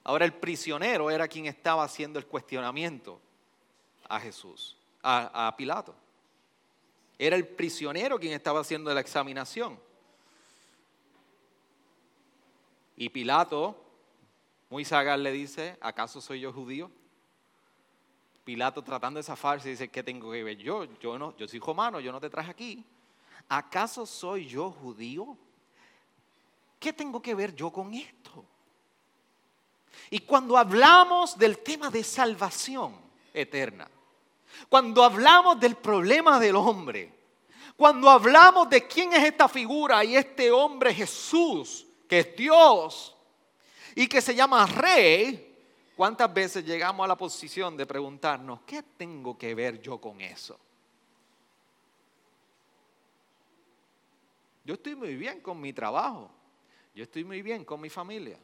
[0.06, 3.20] ahora el prisionero era quien estaba haciendo el cuestionamiento
[4.08, 5.94] a Jesús, a, a Pilato.
[7.20, 9.78] Era el prisionero quien estaba haciendo la examinación.
[12.96, 13.86] Y Pilato
[14.70, 16.90] muy sagaz le dice, ¿acaso soy yo judío?
[18.44, 20.86] Pilato tratando de zafarse dice, ¿qué tengo que ver yo?
[21.00, 22.84] Yo, no, yo soy romano, yo no te traje aquí.
[23.50, 25.38] ¿Acaso soy yo judío?
[26.80, 28.46] ¿Qué tengo que ver yo con esto?
[30.10, 32.96] Y cuando hablamos del tema de salvación
[33.34, 33.90] eterna,
[34.70, 37.14] cuando hablamos del problema del hombre,
[37.76, 43.15] cuando hablamos de quién es esta figura y este hombre Jesús, que es Dios,
[43.96, 45.56] y que se llama rey,
[45.96, 50.60] ¿cuántas veces llegamos a la posición de preguntarnos, ¿qué tengo que ver yo con eso?
[54.65, 56.30] Yo estoy muy bien con mi trabajo,
[56.94, 58.38] yo estoy muy bien con mi familia,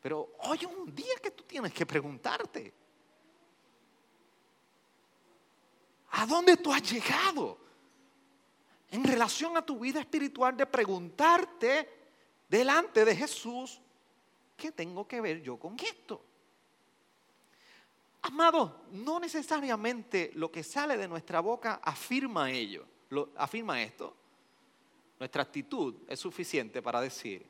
[0.00, 2.72] pero hoy es un día que tú tienes que preguntarte,
[6.12, 7.58] ¿a dónde tú has llegado?
[8.90, 11.97] En relación a tu vida espiritual de preguntarte
[12.48, 13.80] delante de Jesús,
[14.56, 16.24] ¿qué tengo que ver yo con esto?
[18.22, 24.14] Amado, no necesariamente lo que sale de nuestra boca afirma ello, lo, afirma esto.
[25.18, 27.46] Nuestra actitud es suficiente para decir,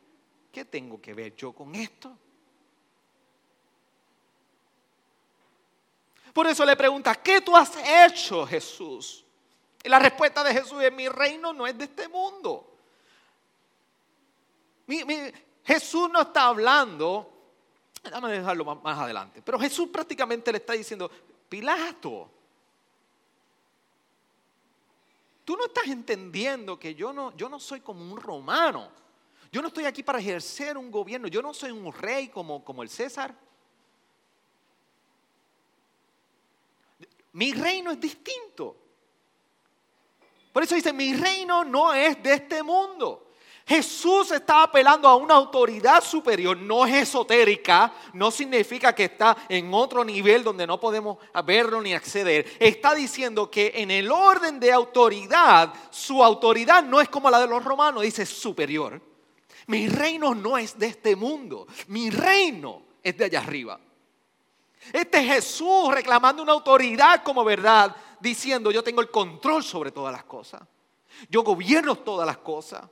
[0.52, 2.16] ¿qué tengo que ver yo con esto?
[6.32, 7.72] Por eso le pregunta, ¿qué tú has
[8.06, 9.24] hecho, Jesús?
[9.82, 12.77] Y la respuesta de Jesús es, mi reino no es de este mundo.
[15.64, 17.30] Jesús no está hablando,
[18.02, 21.10] déjame dejarlo más, adelante, pero Jesús prácticamente le está diciendo,
[21.48, 22.30] Pilato,
[25.44, 28.90] tú no estás entendiendo que yo no, yo no soy como un romano.
[29.50, 31.26] Yo no estoy aquí para ejercer un gobierno.
[31.26, 33.34] Yo no soy un rey como, como el César.
[37.32, 38.76] Mi reino es distinto.
[40.52, 43.27] Por eso dice, mi reino no es de este mundo.
[43.68, 49.74] Jesús está apelando a una autoridad superior, no es esotérica, no significa que está en
[49.74, 52.46] otro nivel donde no podemos verlo ni acceder.
[52.58, 57.46] Está diciendo que en el orden de autoridad, su autoridad no es como la de
[57.46, 59.02] los romanos, dice superior.
[59.66, 63.78] Mi reino no es de este mundo, mi reino es de allá arriba.
[64.94, 70.12] Este es Jesús reclamando una autoridad como verdad, diciendo yo tengo el control sobre todas
[70.12, 70.62] las cosas.
[71.28, 72.82] Yo gobierno todas las cosas.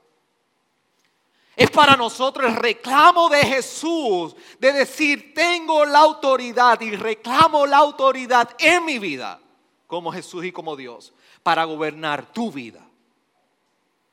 [1.57, 7.77] Es para nosotros el reclamo de Jesús de decir, tengo la autoridad y reclamo la
[7.77, 9.41] autoridad en mi vida
[9.87, 12.87] como Jesús y como Dios para gobernar tu vida.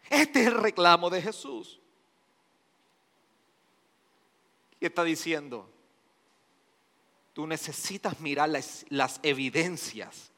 [0.08, 1.78] Este es el reclamo de Jesús.
[4.80, 5.68] ¿Qué está diciendo?
[7.34, 10.32] Tú necesitas mirar las, las evidencias.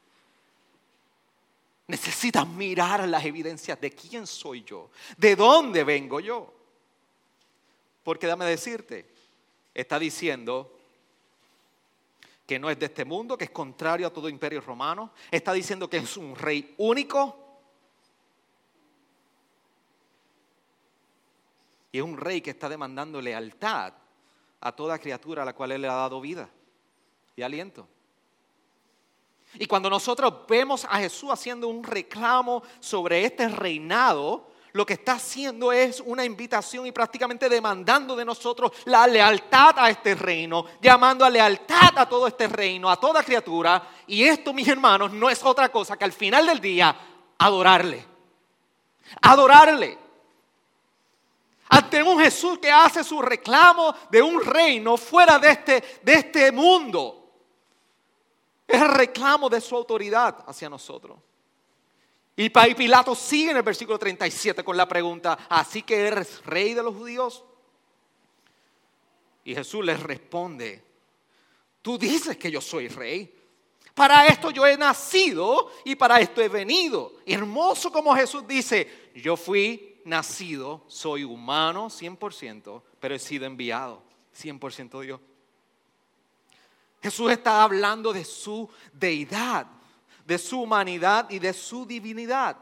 [1.86, 6.55] Necesitas mirar las evidencias de quién soy yo, de dónde vengo yo.
[8.06, 9.04] Porque dame decirte,
[9.74, 10.78] está diciendo
[12.46, 15.10] que no es de este mundo, que es contrario a todo imperio romano.
[15.28, 17.36] Está diciendo que es un rey único.
[21.90, 23.92] Y es un rey que está demandando lealtad
[24.60, 26.48] a toda criatura a la cual él le ha dado vida
[27.34, 27.88] y aliento.
[29.54, 35.12] Y cuando nosotros vemos a Jesús haciendo un reclamo sobre este reinado, lo que está
[35.12, 41.24] haciendo es una invitación y prácticamente demandando de nosotros la lealtad a este reino, llamando
[41.24, 43.88] a lealtad a todo este reino, a toda criatura.
[44.06, 46.94] Y esto, mis hermanos, no es otra cosa que al final del día
[47.38, 48.04] adorarle.
[49.22, 49.98] Adorarle.
[51.70, 56.52] Ante un Jesús que hace su reclamo de un reino fuera de este, de este
[56.52, 57.30] mundo.
[58.68, 61.16] Es el reclamo de su autoridad hacia nosotros.
[62.36, 66.82] Y Pilato sigue en el versículo 37 con la pregunta, ¿así que eres rey de
[66.82, 67.42] los judíos?
[69.44, 70.84] Y Jesús les responde,
[71.80, 73.32] tú dices que yo soy rey.
[73.94, 77.14] Para esto yo he nacido y para esto he venido.
[77.24, 84.02] hermoso como Jesús dice, yo fui nacido, soy humano 100%, pero he sido enviado
[84.38, 85.20] 100% Dios.
[87.02, 89.66] Jesús está hablando de su deidad
[90.26, 92.56] de su humanidad y de su divinidad.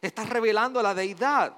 [0.00, 1.54] Está revelando la deidad.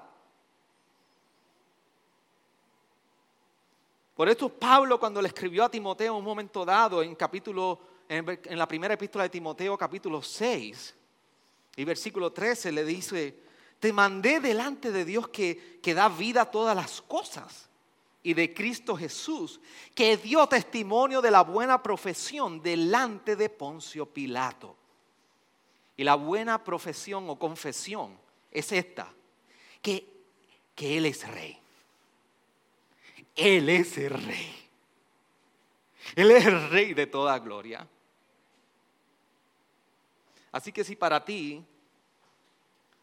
[4.15, 8.57] Por esto Pablo cuando le escribió a Timoteo en un momento dado, en capítulo, en
[8.57, 10.95] la primera epístola de Timoteo, capítulo 6,
[11.75, 13.39] y versículo 13, le dice,
[13.79, 17.70] te mandé delante de Dios que, que da vida a todas las cosas
[18.23, 19.59] y de Cristo Jesús,
[19.95, 24.77] que dio testimonio de la buena profesión delante de Poncio Pilato.
[25.97, 28.17] Y la buena profesión o confesión
[28.51, 29.11] es esta,
[29.81, 30.07] que,
[30.75, 31.57] que Él es rey.
[33.35, 34.69] Él es el rey.
[36.15, 37.87] Él es el rey de toda gloria.
[40.51, 41.63] Así que si para ti,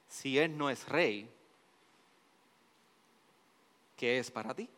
[0.09, 1.31] si Él no es rey,
[3.97, 4.69] ¿qué es para ti?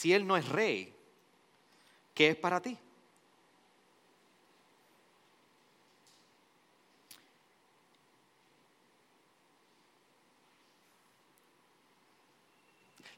[0.00, 0.94] Si Él no es rey,
[2.14, 2.74] ¿qué es para ti?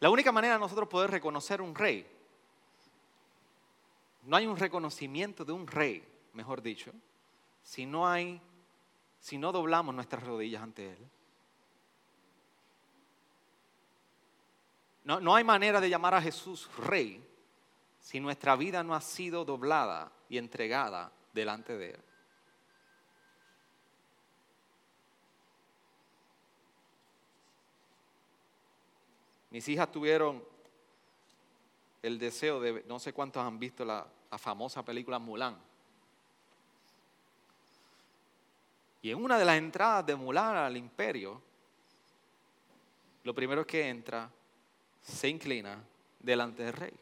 [0.01, 2.05] La única manera de nosotros poder reconocer un rey,
[4.25, 6.91] no hay un reconocimiento de un rey, mejor dicho,
[7.63, 8.41] si no hay,
[9.21, 10.99] si no doblamos nuestras rodillas ante él.
[15.05, 17.23] No, no hay manera de llamar a Jesús rey
[17.99, 22.01] si nuestra vida no ha sido doblada y entregada delante de Él.
[29.51, 30.43] Mis hijas tuvieron
[32.01, 35.59] el deseo de, no sé cuántos han visto la, la, famosa película Mulan.
[39.03, 41.41] Y en una de las entradas de Mulan al imperio,
[43.25, 44.31] lo primero que entra
[45.03, 45.83] se inclina
[46.21, 46.95] delante del rey.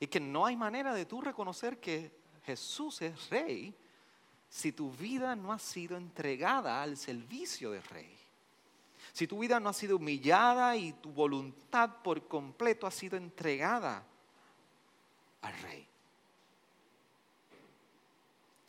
[0.00, 2.10] Y que no hay manera de tú reconocer que
[2.44, 3.74] Jesús es rey
[4.48, 8.18] si tu vida no ha sido entregada al servicio del rey.
[9.12, 14.04] Si tu vida no ha sido humillada y tu voluntad por completo ha sido entregada
[15.42, 15.86] al rey.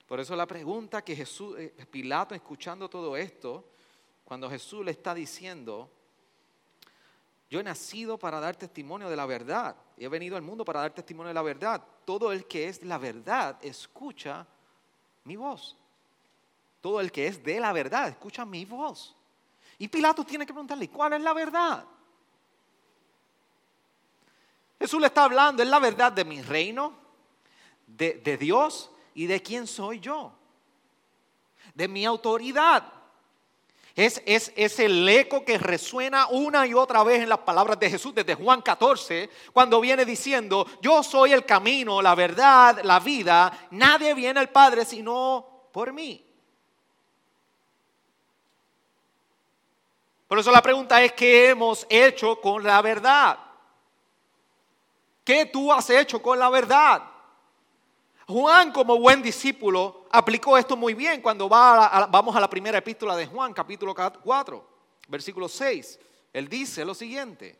[0.07, 3.65] Por eso la pregunta que Jesús, eh, Pilato escuchando todo esto,
[4.25, 5.89] cuando Jesús le está diciendo,
[7.49, 9.75] yo he nacido para dar testimonio de la verdad.
[9.97, 11.83] He venido al mundo para dar testimonio de la verdad.
[12.05, 14.45] todo el que es la verdad escucha
[15.23, 15.77] mi voz.
[16.81, 19.15] Todo el que es de la verdad escucha mi voz.
[19.77, 21.85] Y Pilato tiene que preguntarle, ¿cuál es la verdad?
[24.79, 26.93] Jesús le está hablando, es la verdad de mi reino,
[27.87, 30.33] de, de Dios y de quién soy yo,
[31.73, 32.91] de mi autoridad.
[33.95, 38.15] Es, es, el eco que resuena una y otra vez en las palabras de Jesús
[38.15, 44.15] desde Juan 14, cuando viene diciendo, yo soy el camino, la verdad, la vida, nadie
[44.15, 46.25] viene al Padre sino por mí.
[50.27, 53.37] Por eso la pregunta es, ¿qué hemos hecho con la verdad?
[55.23, 57.12] ¿Qué tú has hecho con la verdad?
[58.27, 63.15] Juan, como buen discípulo, aplicó esto muy bien cuando va vamos a la primera epístola
[63.15, 64.69] de Juan, capítulo 4,
[65.09, 65.99] versículo 6.
[66.31, 67.57] Él dice lo siguiente,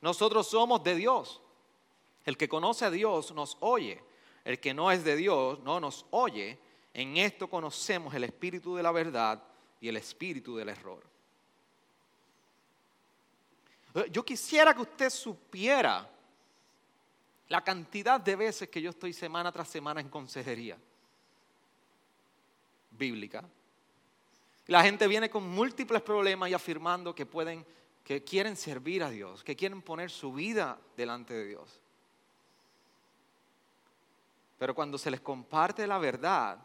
[0.00, 1.40] nosotros somos de Dios.
[2.24, 4.02] El que conoce a Dios nos oye.
[4.44, 6.58] El que no es de Dios no nos oye.
[6.92, 9.42] En esto conocemos el espíritu de la verdad
[9.80, 11.02] y el espíritu del error.
[14.10, 16.10] Yo quisiera que usted supiera
[17.48, 20.76] la cantidad de veces que yo estoy semana tras semana en consejería
[22.90, 23.44] bíblica.
[24.66, 27.64] La gente viene con múltiples problemas y afirmando que pueden,
[28.02, 31.80] que quieren servir a Dios, que quieren poner su vida delante de Dios.
[34.58, 36.58] Pero cuando se les comparte la verdad,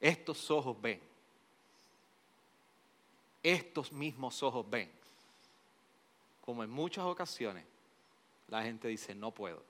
[0.00, 1.00] estos ojos ven.
[3.42, 4.90] Estos mismos ojos ven.
[6.40, 7.71] Como en muchas ocasiones
[8.52, 9.62] la gente dice, no puedo.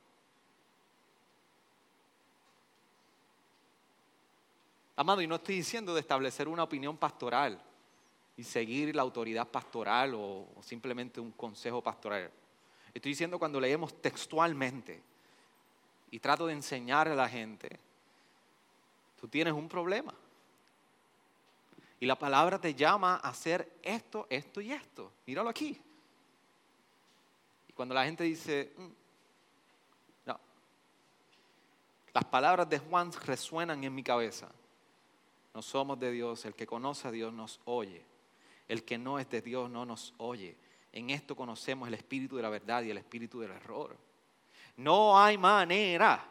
[4.96, 7.62] Amado, y no estoy diciendo de establecer una opinión pastoral
[8.36, 12.28] y seguir la autoridad pastoral o, simplemente un consejo pastoral.
[12.92, 15.00] Estoy diciendo cuando leemos textualmente
[16.10, 17.78] y trato de enseñar a la gente,
[19.20, 20.12] tú tienes un problema.
[22.00, 25.12] Y la palabra te llama a hacer esto, esto y esto.
[25.24, 25.80] Míralo aquí
[27.74, 28.88] cuando la gente dice, mm,
[30.26, 30.40] no,
[32.12, 34.50] las palabras de Juan resuenan en mi cabeza.
[35.54, 38.04] No somos de Dios, el que conoce a Dios nos oye,
[38.68, 40.56] el que no es de Dios no nos oye.
[40.92, 43.96] En esto conocemos el espíritu de la verdad y el espíritu del error.
[44.76, 46.26] No hay manera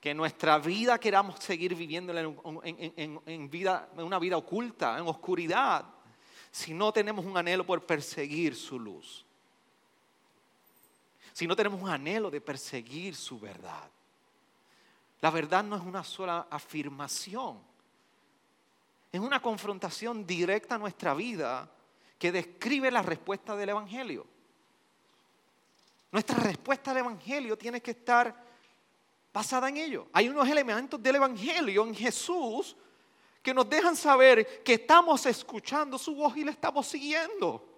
[0.00, 5.84] que nuestra vida queramos seguir viviendo en, vida, en una vida oculta, en oscuridad,
[6.50, 9.25] si no tenemos un anhelo por perseguir su luz
[11.36, 13.90] si no tenemos un anhelo de perseguir su verdad.
[15.20, 17.60] La verdad no es una sola afirmación,
[19.12, 21.70] es una confrontación directa a nuestra vida
[22.18, 24.26] que describe la respuesta del Evangelio.
[26.10, 28.34] Nuestra respuesta al Evangelio tiene que estar
[29.30, 30.08] basada en ello.
[30.14, 32.74] Hay unos elementos del Evangelio en Jesús
[33.42, 37.75] que nos dejan saber que estamos escuchando su voz y le estamos siguiendo.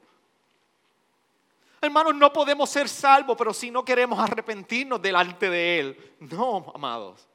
[1.80, 6.14] Hermanos, no podemos ser salvos, pero si no queremos arrepentirnos delante de Él.
[6.20, 7.28] No, amados.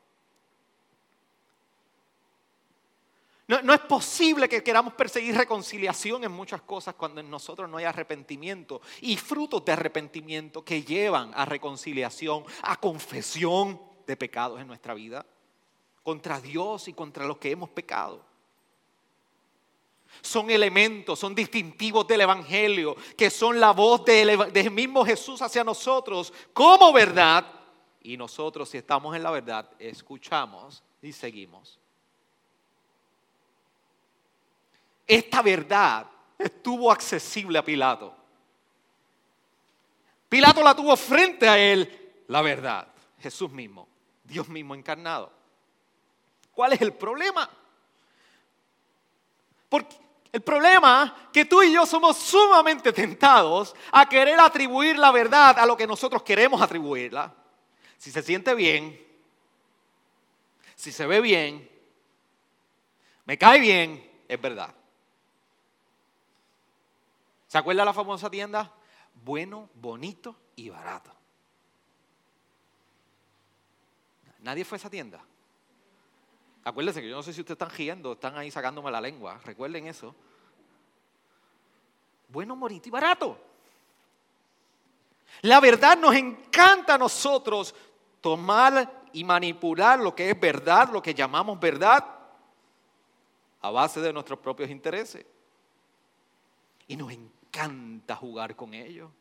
[3.48, 7.78] No, no, es posible que queramos perseguir reconciliación en muchas cosas cuando en nosotros no
[7.78, 14.68] hay arrepentimiento y frutos de arrepentimiento que llevan a reconciliación, a confesión de pecados en
[14.68, 15.26] nuestra vida,
[16.04, 18.33] contra Dios y contra los que hemos pecado
[20.22, 26.34] son elementos, son distintivos del Evangelio, que son la voz del, mismo Jesús hacia nosotros
[26.54, 27.46] como verdad.
[28.02, 31.80] Y nosotros, si estamos en la verdad, escuchamos y seguimos.
[35.08, 36.08] Esta verdad
[36.38, 38.16] estuvo accesible a Pilato.
[40.30, 42.88] Pilato la tuvo frente a él, la verdad,
[43.20, 43.88] Jesús mismo,
[44.24, 45.32] Dios mismo encarnado.
[46.54, 47.50] ¿Cuál es el problema?
[49.70, 50.03] Porque
[50.34, 55.66] el problema que tú y yo somos sumamente tentados a querer atribuir la verdad a
[55.68, 57.32] lo que nosotros queremos atribuirla.
[58.00, 59.00] Si se siente bien,
[60.76, 61.70] si se ve bien,
[63.26, 64.74] me cae bien, es verdad.
[67.48, 68.74] ¿Se acuerda la famosa tienda?
[69.24, 71.12] Bueno, bonito y barato.
[74.40, 75.24] Nadie fue a esa tienda.
[76.64, 79.40] Acuérdense que yo no sé si ustedes están riendo, están ahí sacándome la lengua.
[79.44, 80.16] Recuerden eso.
[82.30, 83.38] Bueno, morito y barato.
[85.42, 87.76] La verdad nos encanta a nosotros
[88.22, 92.04] tomar y manipular lo que es verdad, lo que llamamos verdad,
[93.62, 95.26] a base de nuestros propios intereses.
[96.88, 99.12] Y nos encanta jugar con ello.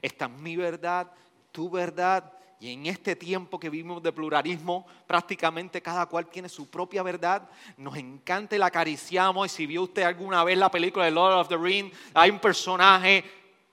[0.00, 1.12] Esta es mi verdad,
[1.52, 2.32] tu verdad.
[2.62, 7.50] Y en este tiempo que vivimos de pluralismo, prácticamente cada cual tiene su propia verdad.
[7.76, 9.46] Nos encanta y la acariciamos.
[9.46, 12.38] Y si vio usted alguna vez la película de Lord of the Rings, hay un
[12.38, 13.24] personaje,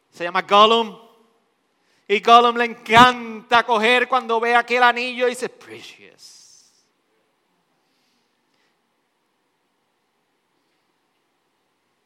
[0.10, 0.98] se llama Gollum.
[2.08, 6.74] Y Gollum le encanta coger cuando ve aquel anillo y dice, precious.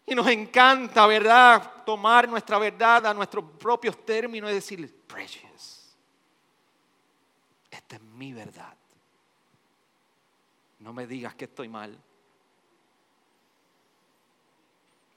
[0.05, 1.85] Y nos encanta, ¿verdad?
[1.85, 5.72] Tomar nuestra verdad a nuestros propios términos y decir, precious.
[7.93, 8.75] Es mi verdad.
[10.79, 11.95] No me digas que estoy mal.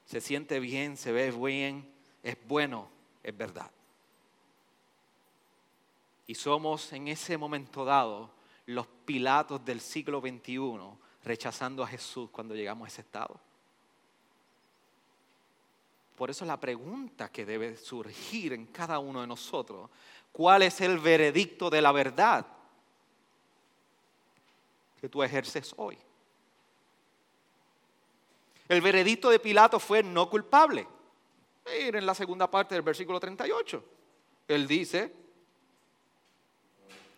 [0.05, 1.91] Se siente bien, se ve bien,
[2.23, 2.91] es bueno,
[3.23, 3.71] es verdad.
[6.27, 8.31] Y somos en ese momento dado
[8.67, 10.79] los pilatos del siglo XXI
[11.25, 13.41] rechazando a Jesús cuando llegamos a ese estado.
[16.15, 19.89] Por eso la pregunta que debe surgir en cada uno de nosotros,
[20.31, 22.56] ¿cuál es el veredicto de la verdad
[25.01, 25.99] que tú ejerces hoy?
[28.69, 30.87] El veredicto de Pilato fue no culpable.
[31.67, 33.85] Miren la segunda parte del versículo 38.
[34.49, 35.13] Él dice,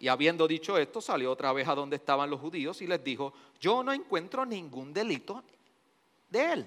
[0.00, 3.32] y habiendo dicho esto, salió otra vez a donde estaban los judíos y les dijo,
[3.60, 5.42] yo no encuentro ningún delito
[6.30, 6.66] de él.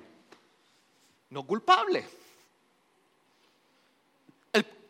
[1.29, 2.05] No culpable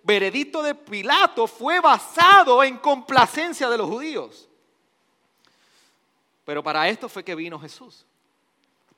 [0.03, 4.47] veredicto de Pilato fue basado en complacencia de los judíos.
[6.45, 8.05] Pero para esto fue que vino Jesús.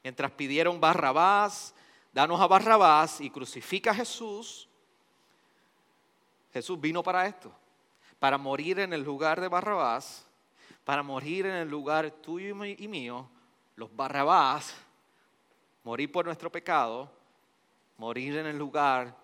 [0.03, 1.73] Mientras pidieron Barrabás,
[2.11, 4.67] danos a Barrabás y crucifica a Jesús,
[6.51, 7.51] Jesús vino para esto,
[8.19, 10.25] para morir en el lugar de Barrabás,
[10.85, 13.27] para morir en el lugar tuyo y mío,
[13.75, 14.75] los Barrabás,
[15.83, 17.11] morir por nuestro pecado,
[17.97, 19.23] morir en el lugar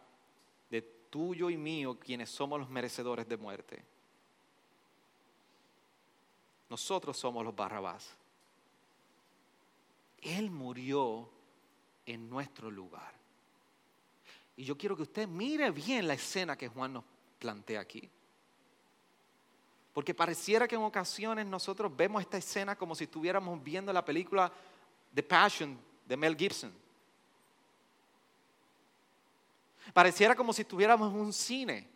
[1.10, 3.84] tuyo y mío quienes somos los merecedores de muerte.
[6.70, 8.16] Nosotros somos los Barrabás.
[10.22, 11.30] Él murió
[12.06, 13.14] en nuestro lugar.
[14.58, 17.04] Y yo quiero que usted mire bien la escena que Juan nos
[17.40, 18.10] plantea aquí.
[19.94, 24.52] Porque pareciera que en ocasiones nosotros vemos esta escena como si estuviéramos viendo la película
[25.14, 26.74] The Passion de Mel Gibson.
[29.94, 31.88] Pareciera como si estuviéramos en un cine,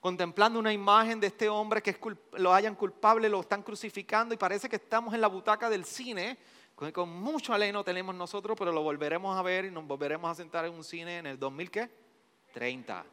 [0.00, 1.96] contemplando una imagen de este hombre que
[2.32, 6.38] lo hayan culpable, lo están crucificando y parece que estamos en la butaca del cine,
[6.74, 10.64] con, mucho aleno tenemos nosotros, pero lo volveremos a ver y nos volveremos a sentar
[10.64, 13.04] en un cine en el 2030.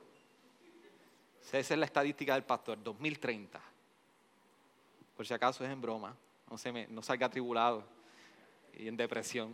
[1.41, 3.59] Esa es la estadística del pastor, 2030.
[5.17, 6.15] Por si acaso es en broma,
[6.49, 7.83] no, se me, no salga atribulado
[8.73, 9.53] y en depresión.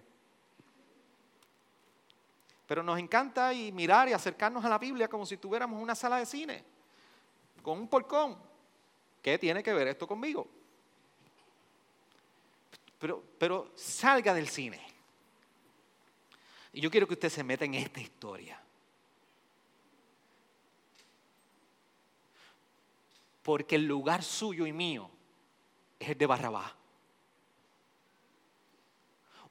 [2.68, 6.18] Pero nos encanta y mirar y acercarnos a la Biblia como si tuviéramos una sala
[6.18, 6.64] de cine,
[7.64, 8.38] con un porcón.
[9.22, 10.48] ¿Qué tiene que ver esto conmigo?
[13.00, 14.86] Pero, pero salga del cine.
[16.74, 18.62] Y yo quiero que usted se meta en esta historia.
[23.42, 25.10] Porque el lugar suyo y mío
[26.00, 26.72] es el de Barrabás.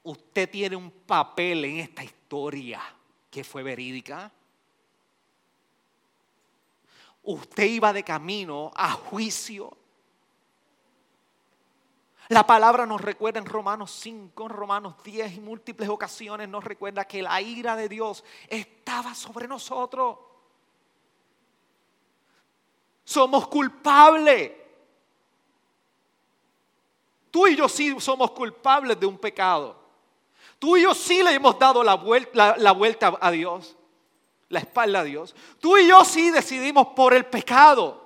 [0.03, 2.83] Usted tiene un papel en esta historia
[3.31, 4.33] que fue verídica.
[7.23, 9.77] Usted iba de camino a juicio.
[12.29, 17.05] La palabra nos recuerda en Romanos 5, en Romanos 10 y múltiples ocasiones nos recuerda
[17.05, 20.19] que la ira de Dios estaba sobre nosotros.
[23.05, 24.53] Somos culpables.
[27.31, 29.77] Tú y yo sí somos culpables de un pecado.
[30.59, 33.77] Tú y yo sí le hemos dado la vuelta, la, vuelta a Dios,
[34.53, 35.35] la espalda a Dios.
[35.59, 38.03] Tú y yo sí decidimos por el pecado.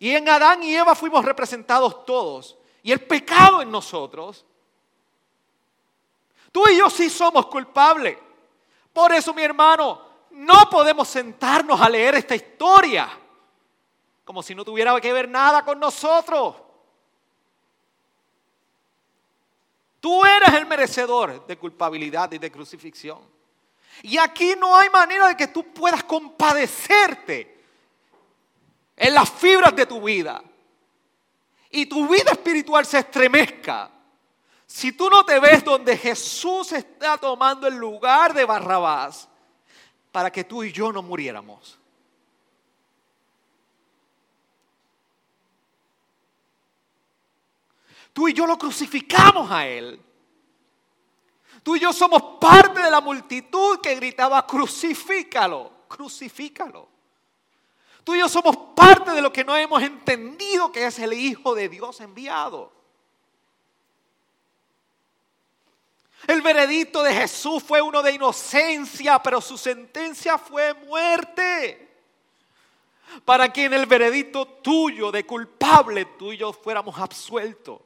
[0.00, 2.58] Y en Adán y Eva fuimos representados todos.
[2.82, 4.44] Y el pecado en nosotros.
[6.50, 8.18] Tú y yo sí somos culpables.
[8.92, 10.02] Por eso, mi hermano,
[10.32, 13.08] no podemos sentarnos a leer esta historia
[14.24, 16.56] como si no tuviera que ver nada con nosotros.
[20.00, 23.35] Tú eres el merecedor de culpabilidad y de crucifixión.
[24.02, 27.64] Y aquí no hay manera de que tú puedas compadecerte
[28.96, 30.42] en las fibras de tu vida.
[31.70, 33.90] Y tu vida espiritual se estremezca.
[34.66, 39.28] Si tú no te ves donde Jesús está tomando el lugar de Barrabás
[40.10, 41.78] para que tú y yo no muriéramos.
[48.12, 50.00] Tú y yo lo crucificamos a Él.
[51.66, 56.88] Tú y yo somos parte de la multitud que gritaba, crucifícalo, crucifícalo.
[58.04, 61.56] Tú y yo somos parte de lo que no hemos entendido que es el Hijo
[61.56, 62.72] de Dios enviado.
[66.28, 72.00] El veredicto de Jesús fue uno de inocencia, pero su sentencia fue muerte.
[73.24, 77.85] Para que en el veredicto tuyo de culpable tú y yo fuéramos absueltos.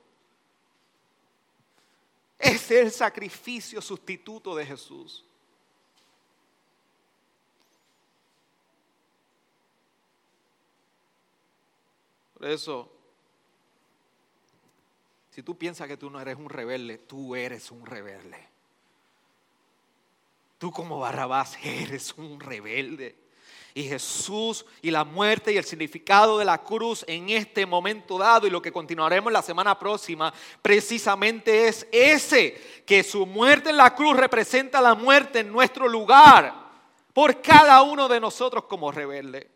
[2.40, 5.22] Es el sacrificio sustituto de Jesús.
[12.32, 12.90] Por eso,
[15.30, 18.48] si tú piensas que tú no eres un rebelde, tú eres un rebelde.
[20.56, 23.19] Tú como Barrabás eres un rebelde.
[23.74, 28.46] Y Jesús y la muerte y el significado de la cruz en este momento dado
[28.46, 33.94] y lo que continuaremos la semana próxima, precisamente es ese, que su muerte en la
[33.94, 36.54] cruz representa la muerte en nuestro lugar
[37.12, 39.50] por cada uno de nosotros como rebelde.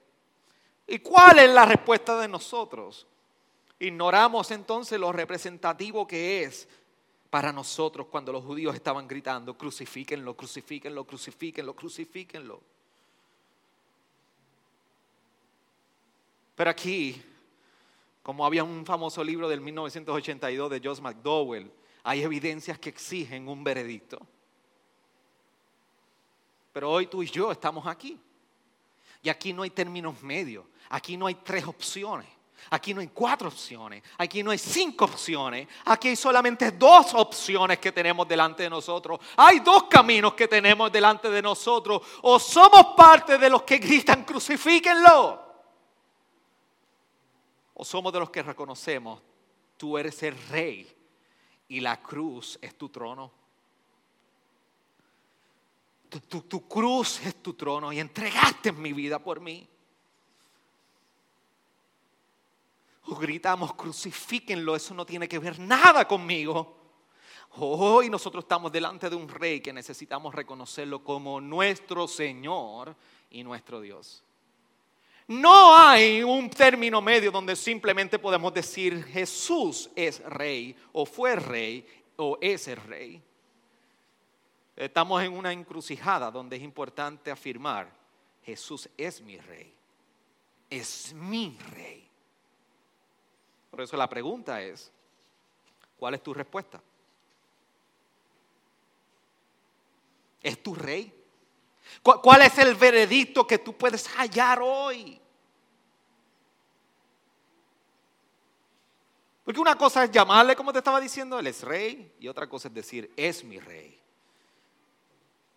[0.86, 3.06] ¿Y cuál es la respuesta de nosotros?
[3.78, 6.68] Ignoramos entonces lo representativo que es
[7.30, 12.60] para nosotros cuando los judíos estaban gritando, crucifíquenlo, crucifíquenlo, crucifíquenlo, crucifíquenlo.
[16.54, 17.20] Pero aquí,
[18.22, 21.70] como había un famoso libro del 1982 de Josh McDowell,
[22.04, 24.18] hay evidencias que exigen un veredicto.
[26.72, 28.18] Pero hoy tú y yo estamos aquí.
[29.22, 30.64] Y aquí no hay términos medios.
[30.90, 32.28] Aquí no hay tres opciones.
[32.70, 37.78] Aquí no hay cuatro opciones, aquí no hay cinco opciones, aquí hay solamente dos opciones
[37.78, 39.20] que tenemos delante de nosotros.
[39.36, 42.00] Hay dos caminos que tenemos delante de nosotros.
[42.22, 45.43] O somos parte de los que gritan crucifíquenlo,
[47.74, 49.20] o somos de los que reconocemos,
[49.76, 50.90] tú eres el rey
[51.68, 53.32] y la cruz es tu trono.
[56.28, 59.68] Tu, cruz es tu trono y entregaste mi vida por mí.
[63.06, 66.76] o gritamos, crucifíquenlo, eso no tiene que ver nada conmigo.
[67.56, 72.96] Hoy nosotros estamos delante de un rey que necesitamos reconocerlo como nuestro Señor
[73.30, 74.24] y nuestro Dios.
[75.26, 81.86] No hay un término medio donde simplemente podemos decir Jesús es rey o fue rey
[82.16, 83.22] o es rey.
[84.76, 87.90] Estamos en una encrucijada donde es importante afirmar
[88.44, 89.72] Jesús es mi rey.
[90.68, 92.06] Es mi rey.
[93.70, 94.92] Por eso la pregunta es,
[95.98, 96.82] ¿cuál es tu respuesta?
[100.42, 101.23] ¿Es tu rey?
[102.02, 105.20] ¿Cuál es el veredicto que tú puedes hallar hoy?
[109.44, 112.68] Porque una cosa es llamarle, como te estaba diciendo, él es rey, y otra cosa
[112.68, 114.00] es decir, es mi rey.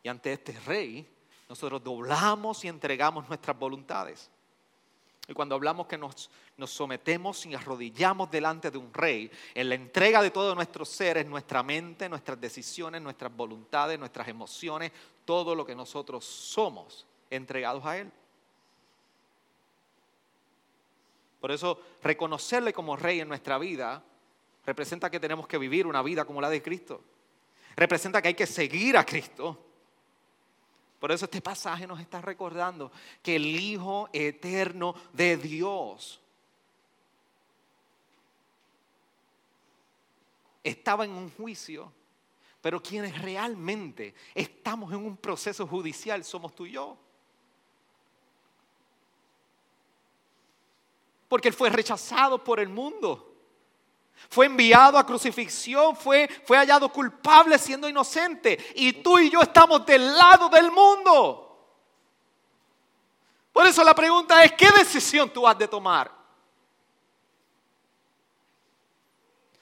[0.04, 1.08] Y ante este rey,
[1.48, 4.30] nosotros doblamos y entregamos nuestras voluntades.
[5.28, 6.30] Y cuando hablamos que nos,
[6.66, 11.62] sometemos y arrodillamos delante de un rey, en la entrega de todos nuestros seres, nuestra
[11.64, 14.92] mente, nuestras decisiones, nuestras voluntades, nuestras emociones,
[15.26, 18.10] todo lo que nosotros somos entregados a Él.
[21.42, 24.02] Por eso reconocerle como rey en nuestra vida
[24.66, 27.02] representa que tenemos que vivir una vida como la de Cristo.
[27.76, 29.67] Representa que hay que seguir a Cristo
[31.00, 32.92] por eso este pasaje nos está recordando
[33.22, 36.20] que el Hijo eterno de Dios
[40.64, 41.92] estaba en un juicio,
[42.62, 46.98] pero quienes realmente estamos en un proceso judicial somos tú y yo.
[51.28, 53.37] Porque Él fue rechazado por el mundo.
[54.30, 58.58] Fue enviado a crucifixión, fue, fue hallado culpable siendo inocente.
[58.76, 61.44] Y tú y yo estamos del lado del mundo.
[63.54, 66.12] Por eso la pregunta es, ¿qué decisión tú has de tomar?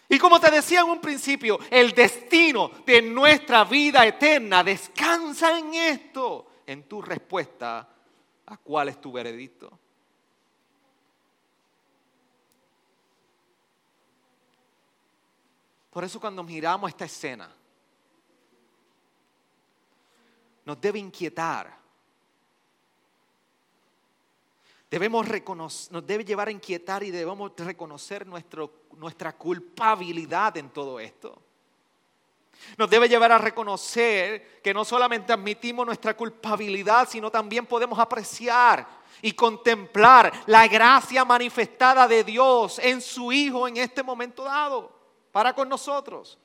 [0.10, 5.74] Y como te decía en un principio, el destino de nuestra vida eterna descansa en
[5.74, 7.90] esto, en tu respuesta
[8.46, 9.80] a cuál es tu veredicto.
[15.96, 17.50] Por eso cuando miramos esta escena,
[20.66, 21.74] nos debe inquietar.
[24.92, 31.42] Debemos reconocer, nos debe llevar a inquietar y debemos reconocer nuestra culpabilidad en todo esto.
[32.78, 38.86] Nos debe llevar a reconocer que no solamente admitimos nuestra culpabilidad, sino también podemos apreciar
[39.22, 44.95] y contemplar la gracia manifestada de Dios en su Hijo en este momento dado
[45.36, 46.38] para con nosotros.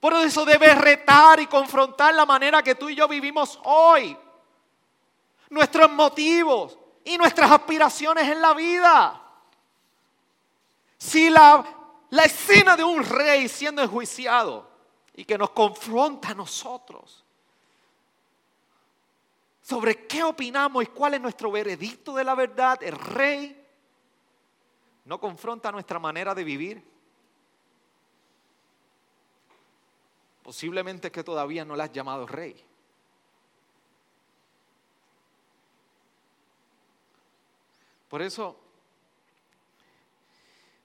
[0.00, 4.16] Por eso debe retar y confrontar la manera que tú y yo vivimos hoy.
[5.50, 9.20] nuestros motivos y nuestras aspiraciones en la vida.
[10.96, 11.62] Si la,
[12.08, 14.66] la escena de un rey siendo enjuiciado
[15.14, 17.22] y que nos confronta a nosotros
[19.60, 23.63] sobre qué opinamos y cuál es nuestro veredicto de la verdad, el rey
[25.04, 26.82] no confronta nuestra manera de vivir.
[30.42, 32.54] Posiblemente que todavía no le has llamado rey.
[38.08, 38.60] Por eso,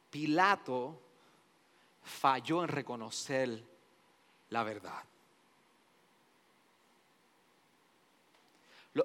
[0.10, 1.00] Pilato
[2.04, 3.64] falló en reconocer
[4.50, 5.04] la verdad.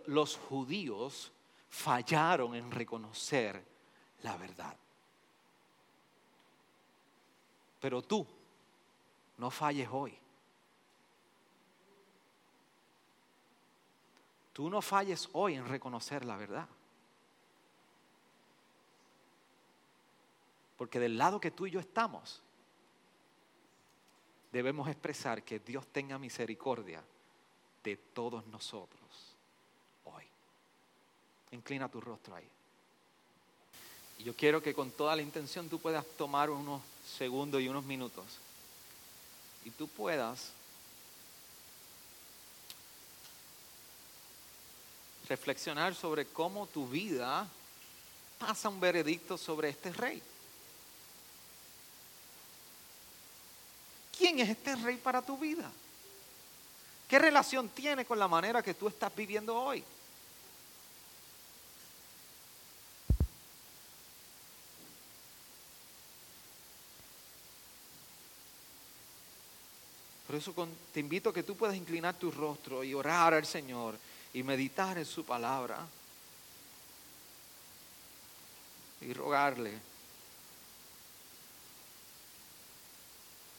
[0.07, 1.31] Los judíos
[1.69, 3.63] fallaron en reconocer
[4.23, 4.75] la verdad.
[7.85, 8.27] Pero tú
[9.37, 10.19] no falles hoy.
[14.55, 16.67] Tú no falles hoy en reconocer la verdad.
[20.79, 22.41] Porque del lado que tú y yo estamos,
[24.51, 27.05] debemos expresar que Dios tenga misericordia
[27.83, 29.37] de todos nosotros
[30.07, 30.25] hoy.
[31.51, 32.49] Inclina tu rostro ahí.
[34.21, 36.81] Y yo quiero que con toda la intención tú puedas tomar unos
[37.19, 38.25] segundos y unos minutos
[39.65, 40.51] y tú puedas
[45.29, 47.49] reflexionar sobre cómo tu vida
[48.39, 50.23] pasa un veredicto sobre este rey.
[54.17, 55.71] ¿Quién es este rey para tu vida?
[57.09, 59.83] ¿Qué relación tiene con la manera que tú estás viviendo hoy?
[70.35, 73.97] Por eso te invito a que tú puedas inclinar tu rostro y orar al Señor
[74.33, 75.87] y meditar en su palabra
[79.01, 79.79] y rogarle.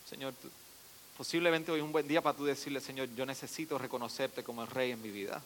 [0.10, 0.34] Señor,
[1.18, 4.68] posiblemente hoy es un buen día para tú decirle, Señor, yo necesito reconocerte como el
[4.68, 5.42] rey en mi vida.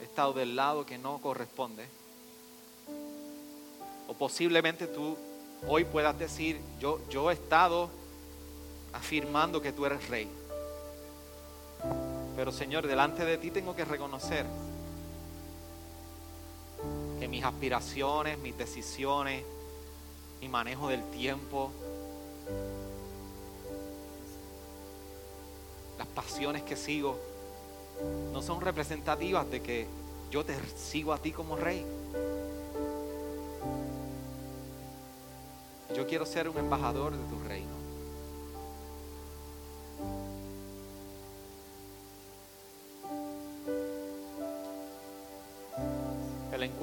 [0.00, 1.86] He estado del lado que no corresponde.
[4.08, 5.16] O posiblemente tú
[5.68, 7.88] hoy puedas decir, yo, yo he estado
[8.92, 10.28] afirmando que tú eres rey.
[12.36, 14.46] Pero Señor, delante de ti tengo que reconocer
[17.20, 19.44] que mis aspiraciones, mis decisiones,
[20.40, 21.70] mi manejo del tiempo,
[25.96, 27.18] las pasiones que sigo,
[28.32, 29.86] no son representativas de que
[30.30, 31.86] yo te sigo a ti como rey.
[35.96, 37.84] Yo quiero ser un embajador de tu reino.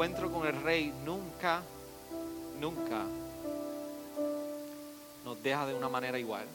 [0.02, 1.62] encuentro con el rey nunca,
[2.60, 3.06] nunca
[5.24, 6.45] nos deja de una manera igual.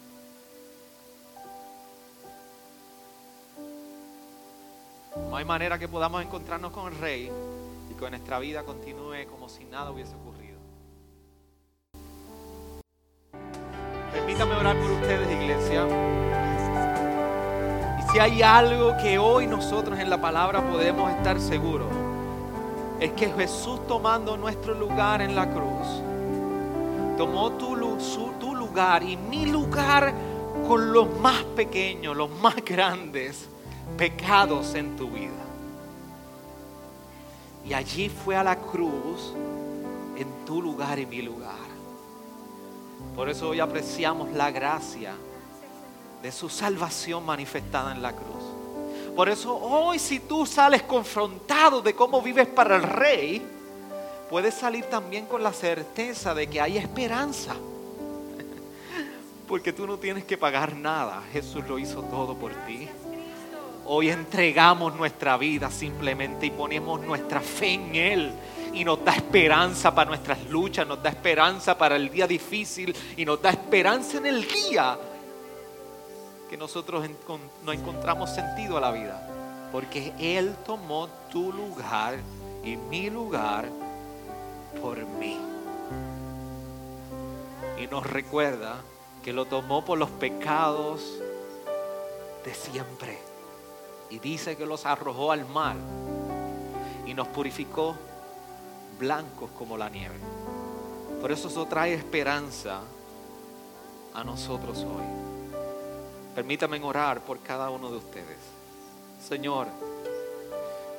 [5.30, 7.30] No hay manera que podamos encontrarnos con el rey
[7.90, 10.35] y que nuestra vida continúe como si nada hubiese ocurrido.
[14.36, 15.86] Permítame orar por ustedes, iglesia.
[17.98, 21.88] Y si hay algo que hoy nosotros en la palabra podemos estar seguros,
[23.00, 26.02] es que Jesús tomando nuestro lugar en la cruz,
[27.16, 27.78] tomó tu,
[28.38, 30.12] tu lugar y mi lugar
[30.68, 33.48] con los más pequeños, los más grandes
[33.96, 35.32] pecados en tu vida.
[37.64, 39.32] Y allí fue a la cruz
[40.14, 41.65] en tu lugar y mi lugar.
[43.14, 45.14] Por eso hoy apreciamos la gracia
[46.22, 48.44] de su salvación manifestada en la cruz.
[49.14, 53.42] Por eso hoy si tú sales confrontado de cómo vives para el rey,
[54.28, 57.54] puedes salir también con la certeza de que hay esperanza.
[59.48, 61.22] Porque tú no tienes que pagar nada.
[61.32, 62.88] Jesús lo hizo todo por ti.
[63.86, 68.32] Hoy entregamos nuestra vida simplemente y ponemos nuestra fe en Él.
[68.76, 73.24] Y nos da esperanza para nuestras luchas, nos da esperanza para el día difícil y
[73.24, 74.98] nos da esperanza en el día
[76.50, 77.08] que nosotros
[77.64, 79.68] no encontramos sentido a la vida.
[79.72, 82.18] Porque Él tomó tu lugar
[82.62, 83.64] y mi lugar
[84.82, 85.38] por mí.
[87.82, 88.76] Y nos recuerda
[89.24, 91.00] que lo tomó por los pecados
[92.44, 93.18] de siempre.
[94.10, 95.76] Y dice que los arrojó al mar
[97.06, 97.96] y nos purificó
[98.98, 100.16] blancos como la nieve.
[101.20, 102.80] Por eso eso trae esperanza
[104.14, 105.04] a nosotros hoy.
[106.34, 108.38] Permítame orar por cada uno de ustedes.
[109.26, 109.66] Señor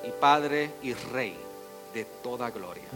[0.05, 1.37] y Padre y Rey
[1.93, 2.87] de toda gloria.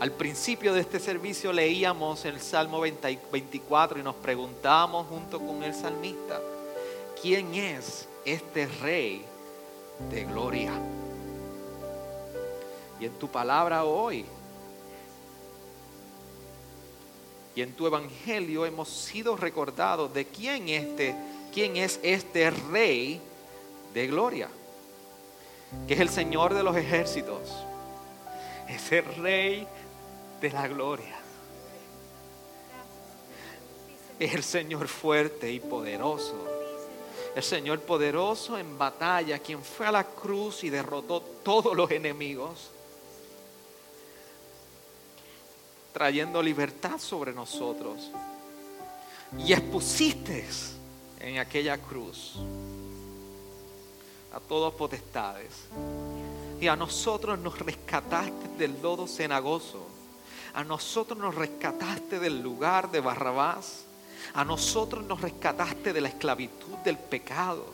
[0.00, 5.74] Al principio de este servicio leíamos el Salmo 24 y nos preguntábamos junto con el
[5.74, 6.40] salmista,
[7.20, 9.24] ¿quién es este Rey
[10.10, 10.72] de gloria?
[13.02, 14.24] Y en tu palabra hoy
[17.56, 21.12] y en tu evangelio hemos sido recordados de quién, este,
[21.52, 23.20] quién es este Rey
[23.92, 24.48] de gloria,
[25.88, 27.50] que es el Señor de los ejércitos,
[28.68, 29.66] ese Rey
[30.40, 31.18] de la gloria.
[34.20, 36.36] Es el Señor fuerte y poderoso.
[37.34, 42.70] El Señor poderoso en batalla, quien fue a la cruz y derrotó todos los enemigos,
[45.92, 48.10] trayendo libertad sobre nosotros.
[49.38, 50.46] Y expusiste
[51.20, 52.34] en aquella cruz
[54.32, 55.68] a todos potestades.
[56.60, 59.92] Y a nosotros nos rescataste del lodo cenagoso
[60.54, 63.84] a nosotros nos rescataste del lugar de Barrabás.
[64.34, 67.64] A nosotros nos rescataste de la esclavitud del pecado.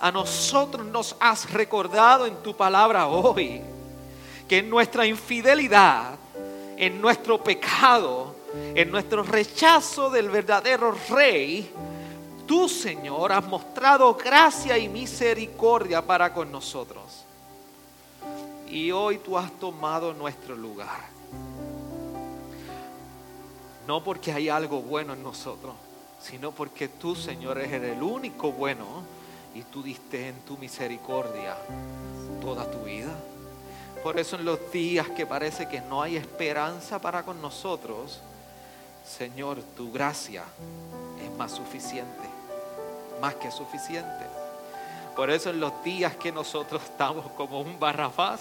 [0.00, 3.60] A nosotros nos has recordado en tu palabra hoy
[4.48, 6.18] que en nuestra infidelidad,
[6.82, 8.34] en nuestro pecado,
[8.74, 11.70] en nuestro rechazo del verdadero rey,
[12.44, 17.24] tú Señor has mostrado gracia y misericordia para con nosotros.
[18.68, 21.02] Y hoy tú has tomado nuestro lugar.
[23.86, 25.74] No porque hay algo bueno en nosotros,
[26.20, 29.04] sino porque tú, Señor, eres el único bueno
[29.54, 31.56] y tú diste en tu misericordia
[32.40, 33.14] toda tu vida.
[34.02, 38.20] Por eso en los días que parece que no hay esperanza para con nosotros,
[39.06, 40.44] Señor, tu gracia
[41.22, 42.28] es más suficiente,
[43.20, 44.26] más que suficiente.
[45.14, 48.40] Por eso en los días que nosotros estamos como un barrafaz,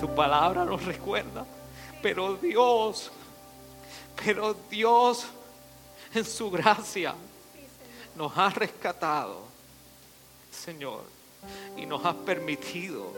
[0.00, 1.44] tu palabra nos recuerda.
[2.02, 3.12] Pero Dios
[4.24, 5.26] pero Dios
[6.14, 7.14] en su gracia
[8.16, 9.42] nos ha rescatado,
[10.50, 11.04] Señor,
[11.76, 13.12] y nos ha permitido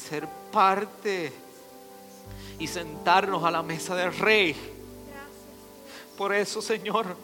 [0.00, 1.32] ser parte
[2.58, 4.56] y sentarnos a la mesa del Rey.
[6.16, 7.16] Por eso, Señor,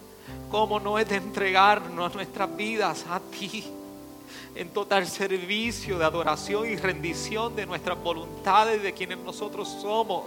[0.51, 3.73] ¿cómo no es de entregarnos nuestras vidas a ti?
[4.55, 10.25] en total servicio de adoración y rendición de nuestras voluntades, de quienes nosotros somos.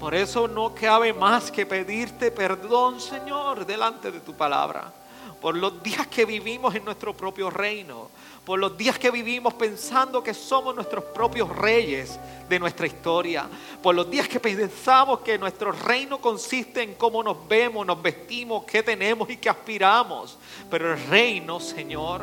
[0.00, 4.92] Por eso no cabe más que pedirte perdón, Señor, delante de tu palabra.
[5.40, 8.08] Por los días que vivimos en nuestro propio reino.
[8.44, 12.18] Por los días que vivimos pensando que somos nuestros propios reyes
[12.48, 13.48] de nuestra historia.
[13.82, 18.64] Por los días que pensamos que nuestro reino consiste en cómo nos vemos, nos vestimos,
[18.64, 20.38] qué tenemos y qué aspiramos.
[20.70, 22.22] Pero el reino, Señor,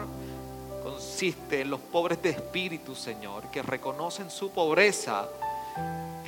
[0.84, 5.28] consiste en los pobres de espíritu, Señor, que reconocen su pobreza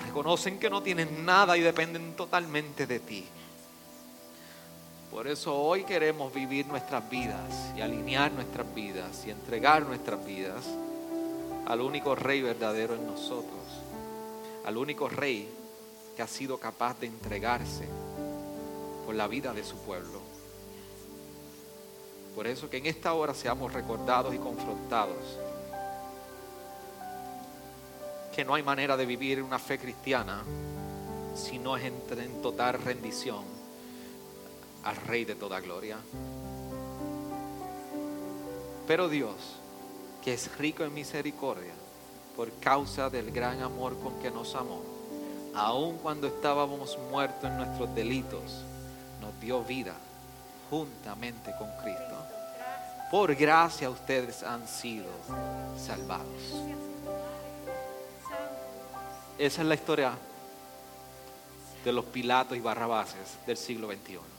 [0.09, 3.25] reconocen que no tienen nada y dependen totalmente de ti.
[5.11, 10.63] Por eso hoy queremos vivir nuestras vidas y alinear nuestras vidas y entregar nuestras vidas
[11.65, 13.63] al único rey verdadero en nosotros,
[14.65, 15.49] al único rey
[16.15, 17.87] que ha sido capaz de entregarse
[19.05, 20.19] por la vida de su pueblo.
[22.35, 25.39] Por eso que en esta hora seamos recordados y confrontados
[28.35, 30.43] que no hay manera de vivir una fe cristiana
[31.35, 33.58] si no es en, total rendición
[34.83, 35.97] al Rey de toda gloria.
[38.87, 39.35] Pero Dios,
[40.23, 41.73] que es rico en misericordia,
[42.35, 44.81] por causa del gran amor con que nos amó,
[45.53, 48.63] aun cuando estábamos muertos en nuestros delitos,
[49.21, 49.93] nos dio vida
[50.69, 52.15] juntamente con Cristo.
[53.11, 55.07] Por gracia ustedes han sido
[55.77, 56.53] salvados.
[59.37, 60.11] Esa es la historia
[61.83, 64.38] de los Pilatos y Barrabases del siglo XXI.